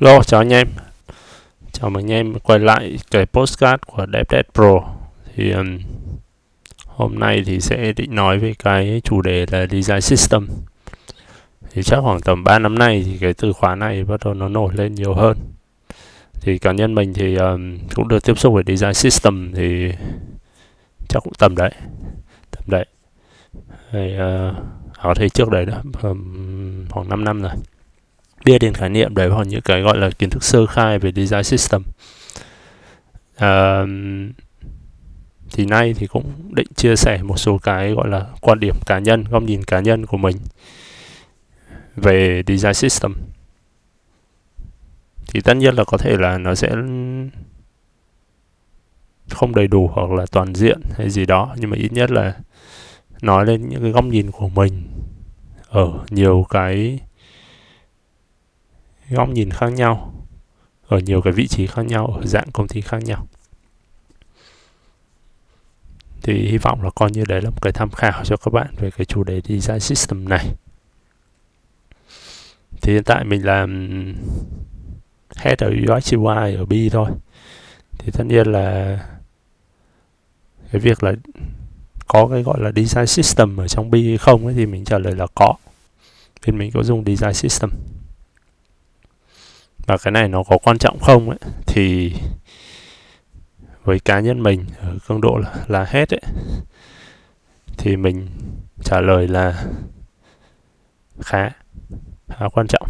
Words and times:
Hello, 0.00 0.22
chào 0.22 0.40
anh 0.40 0.52
em. 0.52 0.68
Chào 1.72 1.90
mừng 1.90 2.02
anh 2.02 2.12
em 2.12 2.38
quay 2.38 2.58
lại 2.58 2.98
cái 3.10 3.26
postcard 3.26 3.82
của 3.86 4.06
DevDev 4.12 4.46
Pro. 4.54 4.80
Thì 5.34 5.50
um, 5.50 5.78
hôm 6.86 7.18
nay 7.18 7.42
thì 7.46 7.60
sẽ 7.60 7.92
định 7.92 8.14
nói 8.14 8.38
về 8.38 8.54
cái 8.58 9.00
chủ 9.04 9.22
đề 9.22 9.46
là 9.50 9.66
Design 9.66 10.00
System. 10.00 10.48
Thì 11.70 11.82
chắc 11.82 12.00
khoảng 12.00 12.20
tầm 12.20 12.44
3 12.44 12.58
năm 12.58 12.74
nay 12.74 13.02
thì 13.06 13.18
cái 13.18 13.34
từ 13.34 13.52
khóa 13.52 13.74
này 13.74 14.04
bắt 14.04 14.20
đầu 14.24 14.34
nó 14.34 14.48
nổi 14.48 14.72
lên 14.74 14.94
nhiều 14.94 15.14
hơn. 15.14 15.36
Thì 16.40 16.58
cá 16.58 16.72
nhân 16.72 16.94
mình 16.94 17.14
thì 17.14 17.36
um, 17.36 17.78
cũng 17.94 18.08
được 18.08 18.24
tiếp 18.24 18.38
xúc 18.38 18.54
với 18.54 18.62
Design 18.66 18.94
System 18.94 19.52
thì 19.54 19.92
chắc 21.08 21.22
cũng 21.24 21.34
tầm 21.38 21.56
đấy. 21.56 21.70
Tầm 22.50 22.64
đấy. 22.66 22.86
Thì, 23.92 24.14
uh, 24.14 24.54
có 25.02 25.14
thể 25.14 25.28
trước 25.28 25.50
đấy 25.50 25.66
đó, 25.66 25.82
um, 26.02 26.86
khoảng 26.88 27.08
5 27.08 27.24
năm 27.24 27.42
rồi 27.42 27.52
biết 28.44 28.58
đến 28.58 28.74
khái 28.74 28.88
niệm 28.88 29.14
đấy 29.14 29.28
hoặc 29.28 29.46
những 29.46 29.60
cái 29.60 29.80
gọi 29.80 29.98
là 29.98 30.10
kiến 30.10 30.30
thức 30.30 30.44
sơ 30.44 30.66
khai 30.66 30.98
về 30.98 31.12
design 31.12 31.44
system. 31.44 31.82
Uh, 33.36 33.88
thì 35.52 35.66
nay 35.66 35.94
thì 35.94 36.06
cũng 36.06 36.32
định 36.54 36.66
chia 36.76 36.96
sẻ 36.96 37.22
một 37.22 37.36
số 37.36 37.58
cái 37.58 37.92
gọi 37.92 38.08
là 38.08 38.26
quan 38.40 38.60
điểm 38.60 38.74
cá 38.86 38.98
nhân 38.98 39.24
góc 39.30 39.42
nhìn 39.42 39.64
cá 39.64 39.80
nhân 39.80 40.06
của 40.06 40.16
mình 40.16 40.36
về 41.96 42.42
design 42.46 42.74
system. 42.74 43.14
Thì 45.26 45.40
tất 45.40 45.54
nhiên 45.54 45.74
là 45.74 45.84
có 45.84 45.98
thể 45.98 46.16
là 46.16 46.38
nó 46.38 46.54
sẽ 46.54 46.68
không 49.30 49.54
đầy 49.54 49.66
đủ 49.66 49.90
hoặc 49.92 50.10
là 50.10 50.26
toàn 50.32 50.54
diện 50.54 50.80
hay 50.96 51.10
gì 51.10 51.26
đó 51.26 51.54
nhưng 51.58 51.70
mà 51.70 51.76
ít 51.76 51.92
nhất 51.92 52.10
là 52.10 52.34
nói 53.22 53.46
lên 53.46 53.68
những 53.68 53.82
cái 53.82 53.90
góc 53.90 54.04
nhìn 54.04 54.30
của 54.30 54.48
mình 54.48 54.82
ở 55.68 55.92
nhiều 56.10 56.46
cái 56.50 57.00
góc 59.10 59.28
nhìn 59.28 59.50
khác 59.50 59.68
nhau, 59.68 60.14
ở 60.86 60.98
nhiều 60.98 61.20
cái 61.22 61.32
vị 61.32 61.48
trí 61.48 61.66
khác 61.66 61.82
nhau, 61.82 62.06
ở 62.06 62.26
dạng 62.26 62.50
công 62.52 62.68
ty 62.68 62.80
khác 62.80 63.02
nhau. 63.02 63.26
Thì 66.22 66.48
hy 66.48 66.58
vọng 66.58 66.82
là 66.82 66.90
coi 66.90 67.10
như 67.10 67.24
đấy 67.28 67.42
là 67.42 67.50
một 67.50 67.62
cái 67.62 67.72
tham 67.72 67.90
khảo 67.90 68.24
cho 68.24 68.36
các 68.36 68.52
bạn 68.52 68.74
về 68.76 68.90
cái 68.90 69.04
chủ 69.04 69.24
đề 69.24 69.40
design 69.40 69.80
system 69.80 70.28
này. 70.28 70.54
Thì 72.82 72.92
hiện 72.92 73.04
tại 73.04 73.24
mình 73.24 73.46
làm 73.46 73.88
head 75.36 75.58
ở 75.58 75.70
UX 75.70 76.14
UI 76.14 76.54
ở 76.54 76.64
B 76.64 76.72
thôi. 76.92 77.10
Thì 77.98 78.10
tất 78.12 78.24
nhiên 78.26 78.46
là 78.46 78.98
cái 80.72 80.80
việc 80.80 81.02
là 81.02 81.12
có 82.06 82.28
cái 82.30 82.42
gọi 82.42 82.60
là 82.60 82.72
design 82.76 83.06
system 83.06 83.56
ở 83.56 83.68
trong 83.68 83.90
B 83.90 83.94
hay 83.94 84.18
không 84.18 84.46
ấy 84.46 84.54
thì 84.54 84.66
mình 84.66 84.84
trả 84.84 84.98
lời 84.98 85.14
là 85.14 85.26
có. 85.34 85.54
Bên 86.46 86.58
mình 86.58 86.70
có 86.74 86.82
dùng 86.82 87.04
design 87.04 87.34
system 87.34 87.70
và 89.86 89.96
cái 89.96 90.12
này 90.12 90.28
nó 90.28 90.42
có 90.42 90.58
quan 90.58 90.78
trọng 90.78 90.98
không 91.00 91.30
ấy 91.30 91.38
thì 91.66 92.12
với 93.84 94.00
cá 94.00 94.20
nhân 94.20 94.42
mình 94.42 94.66
ở 94.80 94.98
cường 95.08 95.20
độ 95.20 95.36
là, 95.36 95.54
là 95.68 95.84
hết 95.84 96.14
ấy 96.14 96.22
thì 97.76 97.96
mình 97.96 98.28
trả 98.82 99.00
lời 99.00 99.28
là 99.28 99.64
khá 101.20 101.50
khá 102.28 102.48
quan 102.52 102.66
trọng. 102.66 102.88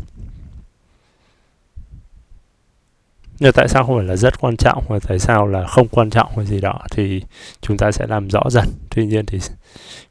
Nhưng 3.39 3.53
tại 3.53 3.69
sao 3.69 3.85
không 3.85 3.97
phải 3.97 4.07
là 4.07 4.17
rất 4.17 4.41
quan 4.41 4.57
trọng 4.57 4.85
và 4.89 4.99
tại 5.09 5.19
sao 5.19 5.47
là 5.47 5.67
không 5.67 5.89
quan 5.89 6.11
trọng 6.11 6.37
hay 6.37 6.47
gì 6.47 6.61
đó 6.61 6.81
thì 6.91 7.23
chúng 7.61 7.77
ta 7.77 7.93
sẽ 7.93 8.07
làm 8.07 8.29
rõ 8.31 8.43
dần. 8.51 8.65
Tuy 8.91 9.07
nhiên 9.07 9.27
thì 9.27 9.39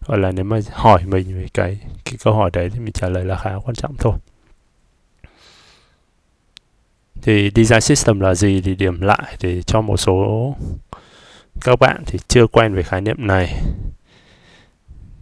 gọi 0.07 0.17
là 0.17 0.31
nếu 0.31 0.45
mà 0.45 0.59
hỏi 0.71 1.03
mình 1.05 1.35
về 1.35 1.47
cái 1.53 1.79
cái 2.05 2.15
câu 2.23 2.33
hỏi 2.33 2.49
đấy 2.53 2.69
thì 2.73 2.79
mình 2.79 2.91
trả 2.93 3.09
lời 3.09 3.25
là 3.25 3.37
khá 3.37 3.51
quan 3.63 3.75
trọng 3.75 3.95
thôi 3.99 4.13
thì 7.23 7.51
design 7.55 7.81
system 7.81 8.19
là 8.19 8.35
gì 8.35 8.61
thì 8.61 8.75
điểm 8.75 9.01
lại 9.01 9.35
để 9.41 9.61
cho 9.61 9.81
một 9.81 9.97
số 9.97 10.55
các 11.61 11.79
bạn 11.79 12.03
thì 12.05 12.19
chưa 12.27 12.47
quen 12.47 12.73
về 12.73 12.83
khái 12.83 13.01
niệm 13.01 13.27
này. 13.27 13.61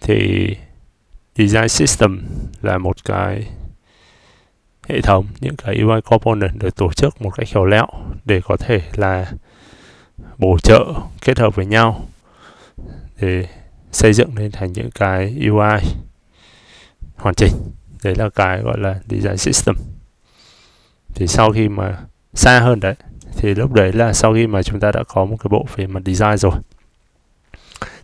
Thì 0.02 0.48
design 1.36 1.70
system 1.70 2.22
là 2.62 2.78
một 2.78 3.06
cái 3.06 3.48
hệ 4.88 5.02
thống, 5.02 5.26
những 5.40 5.56
cái 5.56 5.82
UI 5.82 6.02
component 6.02 6.60
được 6.60 6.76
tổ 6.76 6.94
chức 6.94 7.22
một 7.22 7.30
cách 7.30 7.48
khéo 7.52 7.66
léo 7.66 7.88
để 8.26 8.42
có 8.44 8.58
thể 8.58 8.82
là 8.96 9.32
bổ 10.38 10.58
trợ, 10.64 10.86
kết 11.22 11.40
hợp 11.40 11.56
với 11.56 11.66
nhau 11.66 12.08
để 13.22 13.48
xây 13.92 14.14
dựng 14.14 14.38
lên 14.38 14.52
thành 14.52 14.74
những 14.74 14.92
cái 14.92 15.36
UI 15.50 15.80
hoàn 17.16 17.36
chỉnh. 17.36 17.54
Đấy 18.04 18.16
là 18.16 18.30
cái 18.30 18.62
gọi 18.62 18.80
là 18.80 19.00
design 19.10 19.38
system 19.38 19.76
thì 21.16 21.28
sau 21.28 21.52
khi 21.52 21.70
mà 21.70 22.00
xa 22.34 22.60
hơn 22.60 22.80
đấy 22.80 22.96
thì 23.38 23.56
lúc 23.56 23.74
đấy 23.74 23.94
là 23.94 24.14
sau 24.14 24.34
khi 24.34 24.48
mà 24.48 24.64
chúng 24.64 24.80
ta 24.80 24.92
đã 24.92 25.04
có 25.08 25.26
một 25.26 25.38
cái 25.40 25.50
bộ 25.50 25.66
về 25.76 25.88
mặt 25.88 26.04
design 26.06 26.38
rồi 26.38 26.54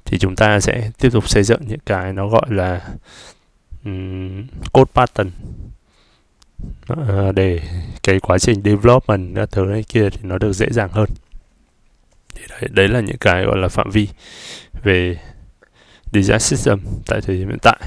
thì 0.05 0.17
chúng 0.17 0.35
ta 0.35 0.59
sẽ 0.59 0.91
tiếp 0.97 1.09
tục 1.09 1.29
xây 1.29 1.43
dựng 1.43 1.61
những 1.67 1.79
cái 1.85 2.13
nó 2.13 2.27
gọi 2.27 2.45
là 2.49 2.81
um, 3.85 4.47
code 4.73 4.91
pattern. 4.93 5.31
Uh, 6.93 7.35
để 7.35 7.61
cái 8.03 8.19
quá 8.19 8.37
trình 8.39 8.61
development 8.63 9.35
các 9.35 9.51
thứ 9.51 9.65
này 9.65 9.83
kia 9.87 10.09
thì 10.09 10.19
nó 10.23 10.37
được 10.37 10.53
dễ 10.53 10.67
dàng 10.71 10.89
hơn. 10.91 11.09
Thì 12.35 12.41
đấy, 12.49 12.69
đấy 12.73 12.87
là 12.87 12.99
những 12.99 13.17
cái 13.17 13.43
gọi 13.43 13.57
là 13.57 13.67
phạm 13.67 13.89
vi 13.89 14.07
về 14.83 15.17
design 16.13 16.39
system 16.39 16.79
tại 17.05 17.21
thời 17.21 17.37
điểm 17.37 17.47
hiện 17.47 17.59
tại 17.61 17.79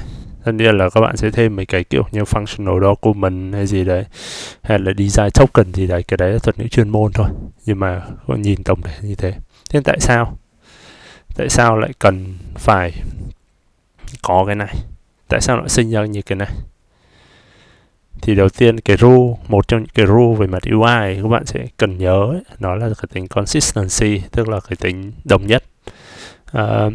tất 0.44 0.52
nhiên 0.52 0.78
là 0.78 0.90
các 0.90 1.00
bạn 1.00 1.16
sẽ 1.16 1.30
thêm 1.30 1.56
mấy 1.56 1.66
cái 1.66 1.84
kiểu 1.84 2.04
như 2.12 2.22
functional 2.22 2.80
document 2.80 3.54
hay 3.54 3.66
gì 3.66 3.84
đấy 3.84 4.04
hay 4.62 4.78
là 4.78 4.92
design 4.98 5.30
token 5.34 5.74
gì 5.74 5.86
đấy 5.86 6.02
cái 6.02 6.16
đấy 6.16 6.32
là 6.32 6.38
thuật 6.38 6.58
ngữ 6.58 6.68
chuyên 6.68 6.88
môn 6.88 7.12
thôi. 7.12 7.28
Nhưng 7.66 7.78
mà 7.78 8.02
nhìn 8.28 8.62
tổng 8.64 8.82
thể 8.82 8.92
như 9.02 9.14
thế. 9.14 9.34
Thế 9.70 9.80
tại 9.84 10.00
sao? 10.00 10.38
Tại 11.36 11.48
sao 11.48 11.78
lại 11.78 11.90
cần 11.98 12.38
phải 12.54 12.92
có 14.22 14.44
cái 14.46 14.54
này? 14.54 14.74
Tại 15.28 15.40
sao 15.40 15.56
lại 15.56 15.68
sinh 15.68 15.90
ra 15.90 16.04
như 16.04 16.22
cái 16.22 16.36
này? 16.36 16.50
Thì 18.22 18.34
đầu 18.34 18.48
tiên 18.48 18.80
cái 18.80 18.96
rule 18.96 19.34
một 19.48 19.68
trong 19.68 19.80
những 19.80 19.90
cái 19.94 20.06
rule 20.06 20.36
về 20.38 20.46
mặt 20.46 20.62
UI 20.70 21.22
các 21.22 21.28
bạn 21.28 21.46
sẽ 21.46 21.66
cần 21.76 21.98
nhớ 21.98 22.26
ấy, 22.30 22.42
nó 22.58 22.74
là 22.74 22.86
cái 22.86 23.08
tính 23.12 23.28
consistency 23.28 24.22
tức 24.30 24.48
là 24.48 24.60
cái 24.60 24.76
tính 24.76 25.12
đồng 25.24 25.46
nhất. 25.46 25.64
Uh, 26.58 26.92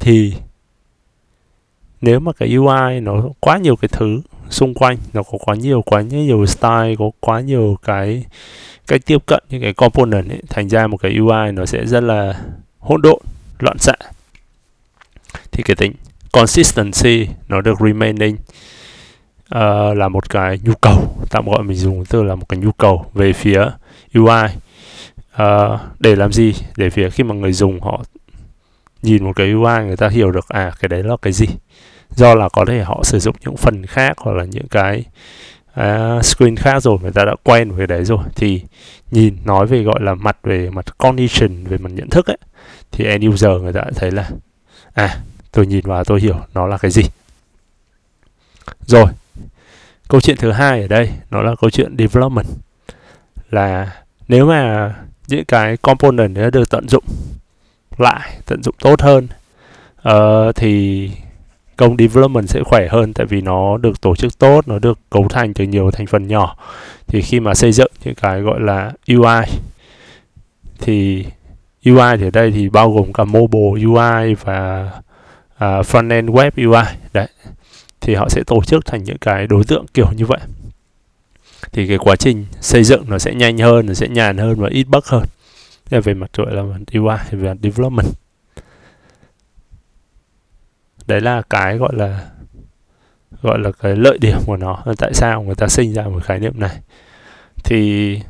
thì 0.00 0.34
nếu 2.02 2.20
mà 2.20 2.32
cái 2.32 2.56
UI 2.56 3.00
nó 3.00 3.22
quá 3.40 3.58
nhiều 3.58 3.76
cái 3.76 3.88
thứ 3.88 4.20
xung 4.50 4.74
quanh 4.74 4.96
nó 5.12 5.22
có 5.22 5.38
quá 5.38 5.54
nhiều 5.54 5.82
quá 5.82 6.00
nhiều 6.00 6.46
style 6.46 6.94
có 6.98 7.10
quá 7.20 7.40
nhiều 7.40 7.78
cái 7.82 8.24
cái 8.86 8.98
tiếp 8.98 9.18
cận 9.26 9.44
những 9.50 9.62
cái 9.62 9.72
component 9.72 10.28
ấy, 10.28 10.42
thành 10.48 10.68
ra 10.68 10.86
một 10.86 10.96
cái 10.96 11.16
UI 11.18 11.52
nó 11.52 11.66
sẽ 11.66 11.86
rất 11.86 12.00
là 12.00 12.40
hỗn 12.78 13.02
độn 13.02 13.18
loạn 13.58 13.78
xạ. 13.78 13.92
Thì 15.52 15.62
cái 15.62 15.76
tính 15.76 15.92
consistency 16.32 17.28
nó 17.48 17.60
được 17.60 17.80
remaining 17.80 18.36
uh, 19.54 19.96
là 19.96 20.08
một 20.08 20.30
cái 20.30 20.58
nhu 20.64 20.74
cầu. 20.74 21.16
Tạm 21.30 21.46
gọi 21.46 21.62
mình 21.62 21.76
dùng 21.76 22.04
từ 22.04 22.22
là 22.22 22.34
một 22.34 22.48
cái 22.48 22.58
nhu 22.58 22.72
cầu 22.72 23.06
về 23.14 23.32
phía 23.32 23.64
UI 24.14 24.44
uh, 24.44 24.50
ờ, 25.32 25.78
để 26.00 26.16
làm 26.16 26.32
gì? 26.32 26.54
Để 26.76 26.90
phía 26.90 27.10
khi 27.10 27.24
mà 27.24 27.34
người 27.34 27.52
dùng 27.52 27.80
họ 27.80 28.04
nhìn 29.02 29.24
một 29.24 29.32
cái 29.36 29.52
UI 29.52 29.84
người 29.86 29.96
ta 29.96 30.08
hiểu 30.08 30.30
được 30.30 30.48
à 30.48 30.72
cái 30.80 30.88
đấy 30.88 31.02
là 31.02 31.16
cái 31.22 31.32
gì? 31.32 31.46
Do 32.16 32.34
là 32.34 32.48
có 32.48 32.64
thể 32.64 32.82
họ 32.82 33.00
sử 33.04 33.18
dụng 33.18 33.36
những 33.40 33.56
phần 33.56 33.86
khác 33.86 34.18
hoặc 34.18 34.32
là 34.32 34.44
những 34.44 34.68
cái 34.68 35.04
uh, 35.80 36.24
screen 36.24 36.56
khác 36.56 36.82
rồi 36.82 36.98
người 37.02 37.12
ta 37.12 37.24
đã 37.24 37.34
quen 37.42 37.70
với 37.70 37.86
đấy 37.86 38.04
rồi. 38.04 38.24
Thì 38.36 38.62
nhìn 39.10 39.36
nói 39.44 39.66
về 39.66 39.82
gọi 39.82 40.00
là 40.02 40.14
mặt 40.14 40.36
về 40.42 40.70
mặt 40.70 40.98
condition 40.98 41.64
về 41.64 41.78
mặt 41.78 41.92
nhận 41.92 42.08
thức 42.10 42.26
ấy 42.26 42.38
thì 42.92 43.04
end 43.04 43.24
user 43.28 43.50
người 43.62 43.72
ta 43.72 43.82
thấy 43.94 44.10
là 44.10 44.30
à 44.94 45.18
tôi 45.52 45.66
nhìn 45.66 45.84
vào 45.84 46.04
tôi 46.04 46.20
hiểu 46.20 46.36
nó 46.54 46.66
là 46.66 46.78
cái 46.78 46.90
gì. 46.90 47.02
Rồi 48.86 49.06
câu 50.08 50.20
chuyện 50.20 50.36
thứ 50.36 50.52
hai 50.52 50.82
ở 50.82 50.88
đây 50.88 51.10
nó 51.30 51.42
là 51.42 51.54
câu 51.60 51.70
chuyện 51.70 51.96
development. 51.98 52.46
Là 53.50 53.92
nếu 54.28 54.46
mà 54.46 54.94
những 55.28 55.44
cái 55.44 55.76
component 55.76 56.34
đã 56.34 56.50
được 56.50 56.70
tận 56.70 56.88
dụng 56.88 57.04
lại 57.98 58.36
tận 58.46 58.62
dụng 58.62 58.74
tốt 58.78 59.02
hơn 59.02 59.28
uh, 60.08 60.54
thì 60.54 61.10
công 61.76 61.96
development 61.96 62.48
sẽ 62.48 62.62
khỏe 62.64 62.88
hơn 62.90 63.12
tại 63.12 63.26
vì 63.26 63.40
nó 63.40 63.76
được 63.76 64.00
tổ 64.00 64.16
chức 64.16 64.38
tốt 64.38 64.68
nó 64.68 64.78
được 64.78 64.98
cấu 65.10 65.28
thành 65.28 65.54
từ 65.54 65.64
nhiều 65.64 65.90
thành 65.90 66.06
phần 66.06 66.28
nhỏ. 66.28 66.56
Thì 67.06 67.22
khi 67.22 67.40
mà 67.40 67.54
xây 67.54 67.72
dựng 67.72 67.92
những 68.04 68.14
cái 68.14 68.40
gọi 68.40 68.60
là 68.60 68.92
UI 69.08 69.44
thì 70.80 71.26
UI 71.84 72.16
thì 72.18 72.26
ở 72.26 72.30
đây 72.30 72.50
thì 72.50 72.68
bao 72.68 72.92
gồm 72.92 73.12
cả 73.12 73.24
mobile 73.24 73.84
UI 73.84 74.34
và 74.34 74.90
uh, 75.54 75.60
front-end 75.60 76.26
web 76.26 76.50
UI 76.56 76.84
đấy. 77.12 77.28
Thì 78.00 78.14
họ 78.14 78.28
sẽ 78.28 78.42
tổ 78.46 78.64
chức 78.64 78.86
thành 78.86 79.04
những 79.04 79.18
cái 79.18 79.46
đối 79.46 79.64
tượng 79.64 79.86
kiểu 79.94 80.06
như 80.16 80.26
vậy. 80.26 80.40
Thì 81.72 81.88
cái 81.88 81.98
quá 81.98 82.16
trình 82.16 82.46
xây 82.60 82.84
dựng 82.84 83.04
nó 83.08 83.18
sẽ 83.18 83.34
nhanh 83.34 83.58
hơn 83.58 83.86
nó 83.86 83.94
sẽ 83.94 84.08
nhàn 84.08 84.38
hơn 84.38 84.54
và 84.54 84.68
ít 84.68 84.86
bug 84.88 85.00
hơn. 85.04 85.24
Thế 85.90 86.00
về 86.00 86.14
mặt 86.14 86.30
gọi 86.36 86.54
là 86.54 86.62
UI 86.92 87.16
về 87.30 87.48
mặt 87.48 87.56
development 87.62 88.21
đấy 91.12 91.20
là 91.20 91.42
cái 91.50 91.76
gọi 91.76 91.92
là 91.94 92.28
gọi 93.42 93.58
là 93.58 93.72
cái 93.72 93.96
lợi 93.96 94.18
điểm 94.20 94.38
của 94.46 94.56
nó 94.56 94.84
tại 94.98 95.14
sao 95.14 95.42
người 95.42 95.54
ta 95.54 95.68
sinh 95.68 95.92
ra 95.92 96.08
một 96.08 96.24
khái 96.24 96.40
niệm 96.40 96.60
này. 96.60 96.80
Thì 97.64 98.20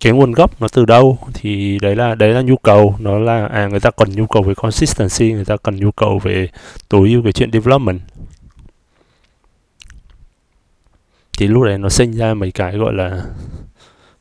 cái 0.00 0.12
nguồn 0.12 0.32
gốc 0.32 0.60
nó 0.60 0.68
từ 0.72 0.84
đâu? 0.84 1.18
Thì 1.34 1.78
đấy 1.82 1.96
là 1.96 2.14
đấy 2.14 2.34
là 2.34 2.42
nhu 2.42 2.56
cầu, 2.56 2.96
nó 2.98 3.18
là 3.18 3.46
à 3.46 3.66
người 3.66 3.80
ta 3.80 3.90
cần 3.90 4.10
nhu 4.10 4.26
cầu 4.26 4.42
về 4.42 4.54
consistency, 4.54 5.32
người 5.32 5.44
ta 5.44 5.56
cần 5.56 5.76
nhu 5.76 5.90
cầu 5.90 6.18
về 6.18 6.48
tối 6.88 7.08
ưu 7.08 7.22
cái 7.22 7.32
chuyện 7.32 7.52
development. 7.52 8.00
Thì 11.38 11.46
lúc 11.46 11.62
đấy 11.62 11.78
nó 11.78 11.88
sinh 11.88 12.12
ra 12.12 12.34
mấy 12.34 12.50
cái 12.50 12.76
gọi 12.76 12.92
là 12.94 13.24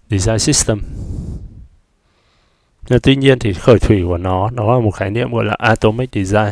design 0.09 0.39
system 0.39 0.81
nhưng 2.89 2.99
tuy 2.99 3.15
nhiên 3.15 3.39
thì 3.39 3.53
khởi 3.53 3.79
thủy 3.79 4.03
của 4.07 4.17
nó 4.17 4.49
nó 4.49 4.73
là 4.73 4.79
một 4.79 4.91
khái 4.91 5.11
niệm 5.11 5.33
gọi 5.33 5.45
là 5.45 5.55
atomic 5.57 6.09
design. 6.13 6.51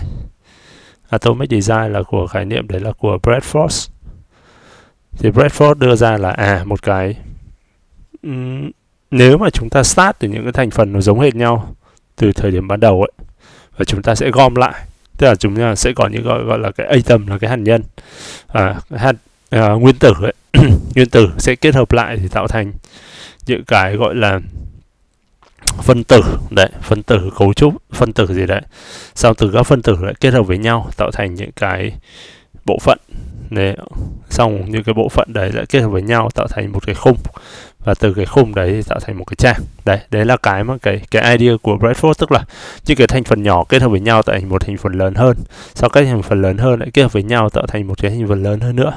Atomic 1.09 1.49
design 1.49 1.93
là 1.93 2.03
của 2.03 2.27
khái 2.27 2.45
niệm 2.45 2.67
đấy 2.67 2.81
là 2.81 2.91
của 2.91 3.17
Bradford 3.23 3.89
thì 5.17 5.29
Bradford 5.29 5.73
đưa 5.73 5.95
ra 5.95 6.17
là 6.17 6.29
à 6.29 6.63
một 6.65 6.81
cái 6.81 7.15
um, 8.23 8.71
nếu 9.11 9.37
mà 9.37 9.49
chúng 9.49 9.69
ta 9.69 9.83
start 9.83 10.17
từ 10.19 10.27
những 10.27 10.43
cái 10.43 10.51
thành 10.51 10.71
phần 10.71 10.93
nó 10.93 11.01
giống 11.01 11.19
hệt 11.19 11.35
nhau 11.35 11.75
từ 12.15 12.31
thời 12.31 12.51
điểm 12.51 12.67
ban 12.67 12.79
đầu 12.79 13.01
ấy 13.01 13.11
và 13.77 13.85
chúng 13.85 14.01
ta 14.01 14.15
sẽ 14.15 14.31
gom 14.31 14.55
lại 14.55 14.85
tức 15.17 15.27
là 15.27 15.35
chúng 15.35 15.55
ta 15.55 15.75
sẽ 15.75 15.93
có 15.95 16.07
những 16.07 16.23
gọi 16.23 16.43
gọi 16.43 16.59
là 16.59 16.71
cái 16.71 16.87
atom 16.87 17.27
là 17.27 17.37
cái 17.37 17.49
hạt 17.49 17.55
nhân 17.55 17.83
à, 18.47 18.75
hạt 18.95 19.15
à, 19.49 19.69
nguyên 19.69 19.95
tử 19.95 20.13
ấy 20.21 20.33
nguyên 20.95 21.09
tử 21.09 21.29
sẽ 21.37 21.55
kết 21.55 21.75
hợp 21.75 21.91
lại 21.91 22.17
thì 22.17 22.27
tạo 22.27 22.47
thành 22.47 22.73
những 23.45 23.63
cái 23.65 23.95
gọi 23.95 24.15
là 24.15 24.39
phân 25.81 26.03
tử, 26.03 26.21
đấy, 26.51 26.69
phân 26.81 27.03
tử 27.03 27.29
cấu 27.39 27.53
trúc, 27.53 27.73
phân 27.93 28.13
tử 28.13 28.27
gì 28.27 28.45
đấy. 28.45 28.61
Sau 29.15 29.33
từ 29.33 29.51
các 29.53 29.63
phân 29.63 29.81
tử 29.81 29.97
lại 30.01 30.13
kết 30.19 30.33
hợp 30.33 30.43
với 30.43 30.57
nhau 30.57 30.89
tạo 30.97 31.11
thành 31.11 31.33
những 31.33 31.51
cái 31.51 31.91
bộ 32.65 32.77
phận, 32.81 32.97
đấy. 33.49 33.75
Xong 34.29 34.71
những 34.71 34.83
cái 34.83 34.93
bộ 34.93 35.09
phận 35.09 35.33
đấy 35.33 35.51
lại 35.53 35.65
kết 35.69 35.79
hợp 35.79 35.89
với 35.89 36.01
nhau 36.01 36.29
tạo 36.35 36.47
thành 36.47 36.71
một 36.71 36.85
cái 36.85 36.95
khung, 36.95 37.17
và 37.85 37.93
từ 37.99 38.13
cái 38.13 38.25
khung 38.25 38.55
đấy 38.55 38.71
thì 38.71 38.81
tạo 38.89 38.99
thành 38.99 39.17
một 39.17 39.25
cái 39.25 39.35
trang. 39.37 39.61
Đấy 39.85 39.99
đấy 40.11 40.25
là 40.25 40.37
cái 40.37 40.63
mà 40.63 40.77
cái 40.81 41.01
cái 41.11 41.37
idea 41.37 41.57
của 41.61 41.75
Bradford, 41.75 42.13
tức 42.13 42.31
là 42.31 42.45
những 42.85 42.97
cái 42.97 43.07
thành 43.07 43.23
phần 43.23 43.43
nhỏ 43.43 43.63
kết 43.63 43.81
hợp 43.81 43.87
với 43.87 43.99
nhau 43.99 44.21
tạo 44.23 44.35
thành 44.39 44.49
một 44.49 44.65
thành 44.65 44.77
phần 44.77 44.93
lớn 44.93 45.15
hơn, 45.15 45.37
sau 45.75 45.89
các 45.89 46.03
thành 46.03 46.21
phần 46.21 46.41
lớn 46.41 46.57
hơn 46.57 46.79
lại 46.79 46.89
kết 46.93 47.01
hợp 47.01 47.13
với 47.13 47.23
nhau 47.23 47.49
tạo 47.49 47.65
thành 47.67 47.87
một 47.87 48.01
cái 48.01 48.11
thành 48.11 48.27
phần 48.27 48.43
lớn 48.43 48.59
hơn 48.59 48.75
nữa. 48.75 48.93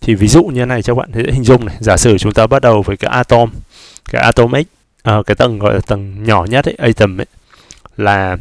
Thì 0.00 0.14
ví 0.14 0.28
dụ 0.28 0.44
như 0.44 0.66
này 0.66 0.82
cho 0.82 0.94
bạn 0.94 1.10
dễ 1.14 1.22
hình 1.32 1.44
dung 1.44 1.66
này. 1.66 1.76
Giả 1.80 1.96
sử 1.96 2.18
chúng 2.18 2.32
ta 2.32 2.46
bắt 2.46 2.62
đầu 2.62 2.82
với 2.82 2.96
cái 2.96 3.10
atom, 3.10 3.50
cái 4.10 4.22
atomic 4.22 4.68
uh, 5.10 5.26
cái 5.26 5.34
tầng 5.34 5.58
gọi 5.58 5.74
là 5.74 5.80
tầng 5.86 6.24
nhỏ 6.24 6.44
nhất 6.44 6.64
ấy 6.64 6.74
atom 6.78 7.20
ấy 7.20 7.26
là 7.96 8.36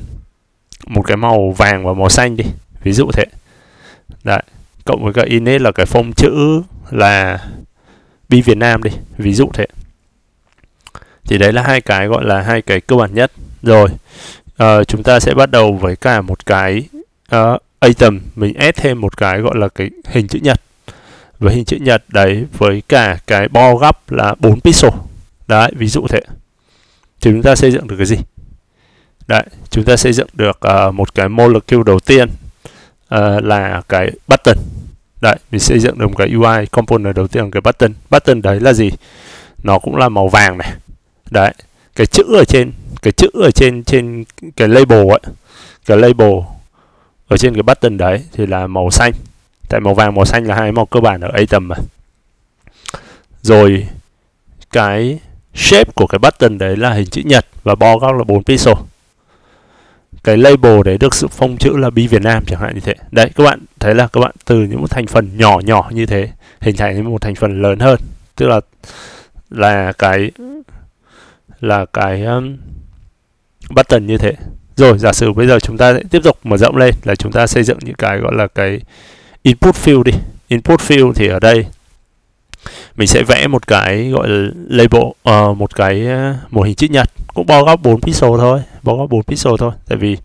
một 0.87 1.01
cái 1.01 1.17
màu 1.17 1.51
vàng 1.51 1.85
và 1.85 1.93
màu 1.93 2.09
xanh 2.09 2.37
đi 2.37 2.45
ví 2.83 2.91
dụ 2.91 3.11
thế. 3.11 3.25
Đấy 4.23 4.41
cộng 4.85 5.03
với 5.03 5.13
cái 5.13 5.25
init 5.25 5.61
là 5.61 5.71
cái 5.71 5.85
phông 5.85 6.13
chữ 6.13 6.61
là 6.91 7.45
bi 8.29 8.41
Việt 8.41 8.57
Nam 8.57 8.83
đi 8.83 8.91
ví 9.17 9.33
dụ 9.33 9.49
thế. 9.53 9.65
Thì 11.25 11.37
đấy 11.37 11.53
là 11.53 11.63
hai 11.63 11.81
cái 11.81 12.07
gọi 12.07 12.25
là 12.25 12.41
hai 12.41 12.61
cái 12.61 12.81
cơ 12.81 12.95
bản 12.95 13.13
nhất. 13.13 13.31
Rồi 13.63 13.89
uh, 14.63 14.87
chúng 14.87 15.03
ta 15.03 15.19
sẽ 15.19 15.33
bắt 15.33 15.51
đầu 15.51 15.73
với 15.73 15.95
cả 15.95 16.21
một 16.21 16.45
cái 16.45 16.83
uh, 17.35 17.61
atom. 17.79 18.19
Mình 18.35 18.53
add 18.53 18.79
thêm 18.81 19.01
một 19.01 19.17
cái 19.17 19.39
gọi 19.39 19.57
là 19.57 19.67
cái 19.67 19.89
hình 20.07 20.27
chữ 20.27 20.39
nhật. 20.41 20.61
Với 21.39 21.55
hình 21.55 21.65
chữ 21.65 21.77
nhật 21.81 22.03
đấy 22.07 22.45
với 22.57 22.83
cả 22.87 23.17
cái 23.27 23.47
bo 23.47 23.75
gấp 23.75 24.11
là 24.11 24.35
4 24.39 24.61
pixel. 24.61 24.91
Đấy 25.47 25.71
ví 25.75 25.87
dụ 25.87 26.07
thế 26.09 26.21
thì 27.21 27.31
chúng 27.31 27.44
ta 27.44 27.56
xây 27.56 27.71
dựng 27.71 27.88
được 27.88 27.95
cái 27.97 28.06
gì? 28.06 28.18
Đấy 29.27 29.44
chúng 29.69 29.83
ta 29.83 29.97
xây 29.97 30.13
dựng 30.13 30.27
được 30.33 30.59
uh, 30.88 30.94
một 30.94 31.15
cái 31.15 31.29
molecule 31.29 31.83
đầu 31.85 32.00
tiên 32.00 32.29
uh, 33.15 33.44
là 33.44 33.81
cái 33.89 34.12
button. 34.27 34.57
Đấy 35.21 35.35
mình 35.51 35.59
xây 35.59 35.79
dựng 35.79 36.00
được 36.00 36.07
một 36.07 36.15
cái 36.18 36.33
UI 36.33 36.65
component 36.71 37.15
đầu 37.15 37.27
tiên 37.27 37.44
là 37.44 37.50
cái 37.51 37.62
button. 37.62 37.94
Button 38.09 38.41
đấy 38.41 38.59
là 38.59 38.73
gì? 38.73 38.89
Nó 39.63 39.79
cũng 39.79 39.95
là 39.95 40.09
màu 40.09 40.27
vàng 40.27 40.57
này. 40.57 40.73
Đấy 41.31 41.53
cái 41.95 42.07
chữ 42.07 42.23
ở 42.38 42.45
trên 42.45 42.71
cái 43.01 43.12
chữ 43.12 43.27
ở 43.33 43.51
trên 43.51 43.83
trên 43.83 44.24
cái 44.56 44.67
label 44.67 45.09
ấy 45.09 45.19
cái 45.85 45.97
label 45.97 46.33
ở 47.27 47.38
trên 47.38 47.53
cái 47.53 47.63
button 47.63 47.97
đấy 47.97 48.24
thì 48.33 48.45
là 48.45 48.67
màu 48.67 48.91
xanh. 48.91 49.12
Tại 49.69 49.79
màu 49.79 49.94
vàng 49.94 50.15
màu 50.15 50.25
xanh 50.25 50.47
là 50.47 50.56
hai 50.56 50.71
màu 50.71 50.85
cơ 50.85 51.00
bản 51.00 51.21
ở 51.21 51.29
atom 51.33 51.67
mà. 51.67 51.75
Rồi 53.41 53.88
cái 54.71 55.19
shape 55.53 55.92
của 55.95 56.07
cái 56.07 56.19
button 56.19 56.57
đấy 56.57 56.77
là 56.77 56.94
hình 56.94 57.06
chữ 57.06 57.21
nhật 57.25 57.45
và 57.63 57.75
bo 57.75 57.98
góc 57.98 58.15
là 58.15 58.24
4 58.24 58.44
pixel. 58.44 58.74
Cái 60.24 60.38
label 60.38 60.81
đấy 60.86 60.98
được 60.98 61.15
sự 61.15 61.27
phông 61.27 61.57
chữ 61.57 61.77
là 61.77 61.89
bi 61.89 62.07
Việt 62.07 62.21
Nam 62.21 62.44
chẳng 62.48 62.59
hạn 62.59 62.74
như 62.75 62.80
thế. 62.80 62.94
Đấy 63.12 63.30
các 63.36 63.44
bạn 63.44 63.59
thấy 63.80 63.95
là 63.95 64.07
các 64.07 64.19
bạn 64.19 64.31
từ 64.45 64.56
những 64.56 64.88
thành 64.89 65.07
phần 65.07 65.38
nhỏ 65.38 65.59
nhỏ 65.59 65.89
như 65.94 66.06
thế 66.06 66.30
hình 66.59 66.75
thành 66.75 67.12
một 67.12 67.21
thành 67.21 67.36
phần 67.36 67.62
lớn 67.62 67.80
hơn. 67.80 68.00
Tức 68.36 68.48
là 68.48 68.62
là 69.50 69.92
cái 69.98 70.31
là 71.62 71.86
cái 71.94 72.25
um, 72.25 72.57
button 73.69 74.07
như 74.07 74.18
thế. 74.18 74.33
Rồi 74.75 74.98
giả 74.98 75.13
sử 75.13 75.33
bây 75.33 75.48
giờ 75.48 75.59
chúng 75.59 75.77
ta 75.77 75.94
sẽ 75.94 76.00
tiếp 76.12 76.21
tục 76.24 76.38
mở 76.44 76.57
rộng 76.57 76.77
lên 76.77 76.95
là 77.03 77.15
chúng 77.15 77.31
ta 77.31 77.48
xây 77.48 77.63
dựng 77.63 77.80
những 77.81 77.95
cái 77.95 78.18
gọi 78.18 78.36
là 78.36 78.48
cái 78.48 78.81
input 79.44 79.75
field 79.75 80.03
đi. 80.03 80.12
Input 80.48 80.80
field 80.80 81.13
thì 81.13 81.27
ở 81.27 81.39
đây 81.39 81.65
mình 82.95 83.07
sẽ 83.07 83.23
vẽ 83.23 83.47
một 83.47 83.67
cái 83.67 84.09
gọi 84.09 84.29
là 84.29 84.49
label 84.69 85.01
uh, 85.01 85.57
một 85.57 85.75
cái 85.75 86.07
uh, 86.07 86.53
một 86.53 86.61
hình 86.61 86.75
chữ 86.75 86.88
nhật. 86.89 87.09
Cũng 87.33 87.45
bao 87.45 87.63
góc 87.63 87.81
4 87.81 88.01
pixel 88.01 88.29
thôi 88.38 88.61
bao 88.83 88.97
góc 88.97 89.09
4 89.09 89.23
pixel 89.23 89.53
thôi. 89.59 89.71
Tại 89.88 89.97
vì 89.97 90.17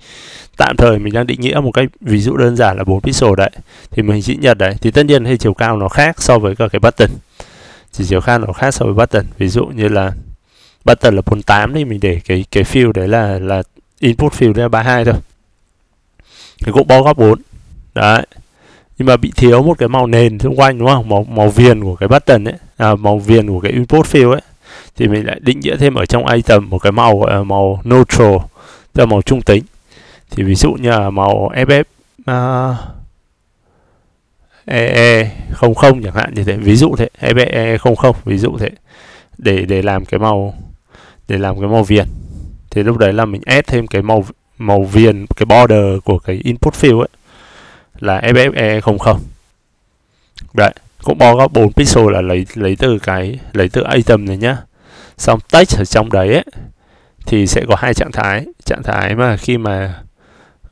tạm 0.57 0.77
thời 0.77 0.99
mình 0.99 1.13
đang 1.13 1.27
định 1.27 1.41
nghĩa 1.41 1.61
một 1.61 1.71
cái 1.71 1.87
ví 2.01 2.21
dụ 2.21 2.37
đơn 2.37 2.57
giản 2.57 2.77
là 2.77 2.85
4 2.85 3.01
pixel 3.01 3.31
đấy. 3.37 3.51
Thì 3.91 4.03
một 4.03 4.13
hình 4.13 4.23
chữ 4.23 4.35
nhật 4.41 4.59
đấy 4.59 4.75
thì 4.81 4.91
tất 4.91 5.07
nhiên 5.07 5.25
thì 5.25 5.37
chiều 5.37 5.55
cao 5.55 5.77
nó 5.77 5.89
khác 5.89 6.23
so 6.23 6.39
với 6.39 6.57
cả 6.57 6.69
cái 6.69 6.81
button. 6.81 7.11
Chỉ 7.93 8.05
chiều 8.09 8.21
cao 8.21 8.39
nó 8.39 8.53
khác 8.53 8.75
so 8.75 8.85
với 8.85 8.95
button. 8.95 9.25
Ví 9.39 9.49
dụ 9.49 9.67
như 9.67 9.89
là 9.89 10.13
button 10.85 11.17
là 11.17 11.23
48 11.27 11.75
thì 11.75 11.85
mình 11.85 12.01
để 12.03 12.21
cái 12.25 12.45
cái 12.51 12.65
field 12.65 12.93
đấy 12.93 13.09
là 13.09 13.39
là 13.39 13.63
input 14.01 14.33
field 14.33 14.59
là 14.59 14.69
32 14.69 15.05
thôi. 15.05 15.15
Thì 16.65 16.73
cũng 16.73 16.87
bao 16.87 17.03
góc 17.03 17.19
4 17.19 17.41
đấy 17.95 18.27
nhưng 18.99 19.07
mà 19.07 19.17
bị 19.17 19.33
thiếu 19.37 19.63
một 19.63 19.79
cái 19.79 19.89
màu 19.89 20.07
nền 20.07 20.39
xung 20.39 20.57
quanh 20.57 20.79
đúng 20.79 20.89
không? 20.89 21.09
Màu 21.09 21.25
màu 21.25 21.49
viền 21.49 21.85
của 21.85 21.97
cái 21.97 22.09
button 22.09 22.45
ấy 22.45 22.55
à, 22.77 22.95
màu 22.95 23.19
viền 23.19 23.49
của 23.49 23.61
cái 23.61 23.73
input 23.73 24.07
field 24.07 24.31
ấy 24.31 24.41
thì 24.97 25.09
mình 25.09 25.27
lại 25.27 25.41
định 25.41 25.61
nghĩa 25.61 25.77
thêm 25.77 25.95
ở 25.95 26.07
trong 26.07 26.27
item 26.27 26.71
một 26.71 26.79
cái 26.79 26.93
màu 26.93 27.19
gọi 27.19 27.35
là 27.35 27.43
màu 27.43 27.81
neutral 27.85 28.37
tức 28.93 29.03
là 29.03 29.07
màu 29.07 29.23
trung 29.23 29.43
tính. 29.43 29.65
Thì 30.31 30.43
ví 30.43 30.55
dụ 30.55 30.73
như 30.73 30.91
là 30.91 31.11
màu 31.11 31.51
FF 31.55 31.85
uh, 32.31 32.77
EE 34.65 35.31
00 35.61 35.75
chẳng 36.05 36.15
hạn 36.15 36.35
như 36.35 36.45
thế. 36.45 36.57
Ví 36.57 36.77
dụ 36.77 36.97
thế 36.97 37.09
ee 37.21 37.79
00 37.79 38.13
ví 38.25 38.39
dụ 38.39 38.59
thế. 38.59 38.71
Để 39.39 39.65
để 39.65 39.83
làm 39.83 40.05
cái 40.05 40.21
màu 40.21 40.55
để 41.29 41.39
làm 41.39 41.61
cái 41.61 41.69
màu 41.69 41.83
viền. 41.83 42.07
Thì 42.71 42.83
lúc 42.83 42.97
đấy 42.99 43.13
là 43.13 43.25
mình 43.25 43.43
add 43.47 43.69
thêm 43.69 43.87
cái 43.87 44.03
màu 44.03 44.25
màu 44.59 44.83
viền 44.83 45.27
cái 45.37 45.47
border 45.47 46.03
của 46.05 46.19
cái 46.19 46.41
input 46.45 46.75
field 46.75 47.01
ấy 47.01 47.09
là 48.01 48.21
FFE 48.21 48.81
00 48.81 49.21
đấy 50.55 50.73
cũng 51.07 51.19
bao 51.19 51.37
có 51.37 51.49
4 51.49 51.73
pixel 51.73 52.11
là 52.13 52.21
lấy 52.21 52.47
lấy 52.55 52.77
từ 52.77 52.99
cái 52.99 53.39
lấy 53.53 53.69
từ 53.69 53.85
item 53.95 54.25
này 54.25 54.37
nhá. 54.37 54.57
Xong 55.19 55.41
text 55.53 55.79
ở 55.79 55.85
trong 55.85 56.13
đấy 56.13 56.33
ấy, 56.33 56.45
thì 57.27 57.47
sẽ 57.47 57.63
có 57.69 57.77
hai 57.79 57.95
trạng 57.95 58.13
thái. 58.13 58.47
Trạng 58.65 58.83
thái 58.83 59.15
mà 59.15 59.37
khi 59.37 59.59
mà 59.59 59.95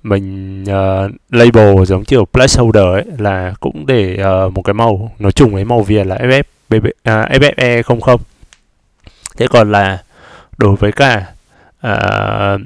mình 0.03 0.63
uh, 0.65 1.11
label 1.31 1.85
giống 1.85 2.05
kiểu 2.05 2.25
placeholder 2.25 2.85
ấy 2.85 3.05
là 3.19 3.55
cũng 3.61 3.87
để 3.87 4.25
uh, 4.47 4.53
một 4.53 4.63
cái 4.63 4.75
màu 4.75 5.13
nó 5.19 5.31
trùng 5.31 5.55
với 5.55 5.65
màu 5.65 5.83
viền 5.83 6.09
là 6.09 6.17
FF 6.17 6.43
BB, 6.69 6.87
uh, 6.87 6.93
FFE 7.05 7.83
00 7.83 8.17
thế 9.37 9.47
còn 9.51 9.73
là 9.73 10.03
đối 10.57 10.77
với 10.77 10.93
cả 10.93 11.27
uh, 11.87 12.61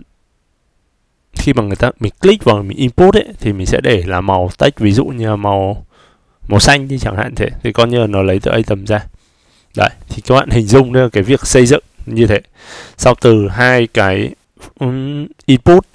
khi 1.39 1.53
mà 1.53 1.63
người 1.63 1.77
ta 1.77 1.91
mình 2.01 2.13
click 2.21 2.45
vào 2.45 2.63
mình 2.63 2.79
input 2.79 3.15
ấy 3.15 3.27
thì 3.41 3.53
mình 3.53 3.67
sẽ 3.67 3.81
để 3.83 4.03
là 4.07 4.21
màu 4.21 4.51
text 4.59 4.77
ví 4.77 4.93
dụ 4.93 5.05
như 5.05 5.29
là 5.29 5.37
màu 5.37 5.87
màu 6.49 6.61
xanh 6.61 6.89
đi 6.89 6.99
chẳng 6.99 7.17
hạn 7.17 7.35
thế. 7.35 7.49
Thì 7.63 7.73
coi 7.73 7.89
như 7.89 7.99
là 7.99 8.07
nó 8.07 8.23
lấy 8.23 8.41
từ 8.41 8.51
atom 8.51 8.87
ra. 8.87 9.05
Đấy 9.77 9.91
thì 10.09 10.23
các 10.27 10.35
bạn 10.35 10.51
hình 10.51 10.67
dung 10.67 10.93
được 10.93 11.09
cái 11.13 11.23
việc 11.23 11.47
xây 11.47 11.67
dựng 11.67 11.83
như 12.07 12.27
thế. 12.27 12.41
Sau 12.97 13.15
từ 13.21 13.49
hai 13.49 13.87
cái 13.87 14.31
um, 14.79 15.27
input 15.47 15.87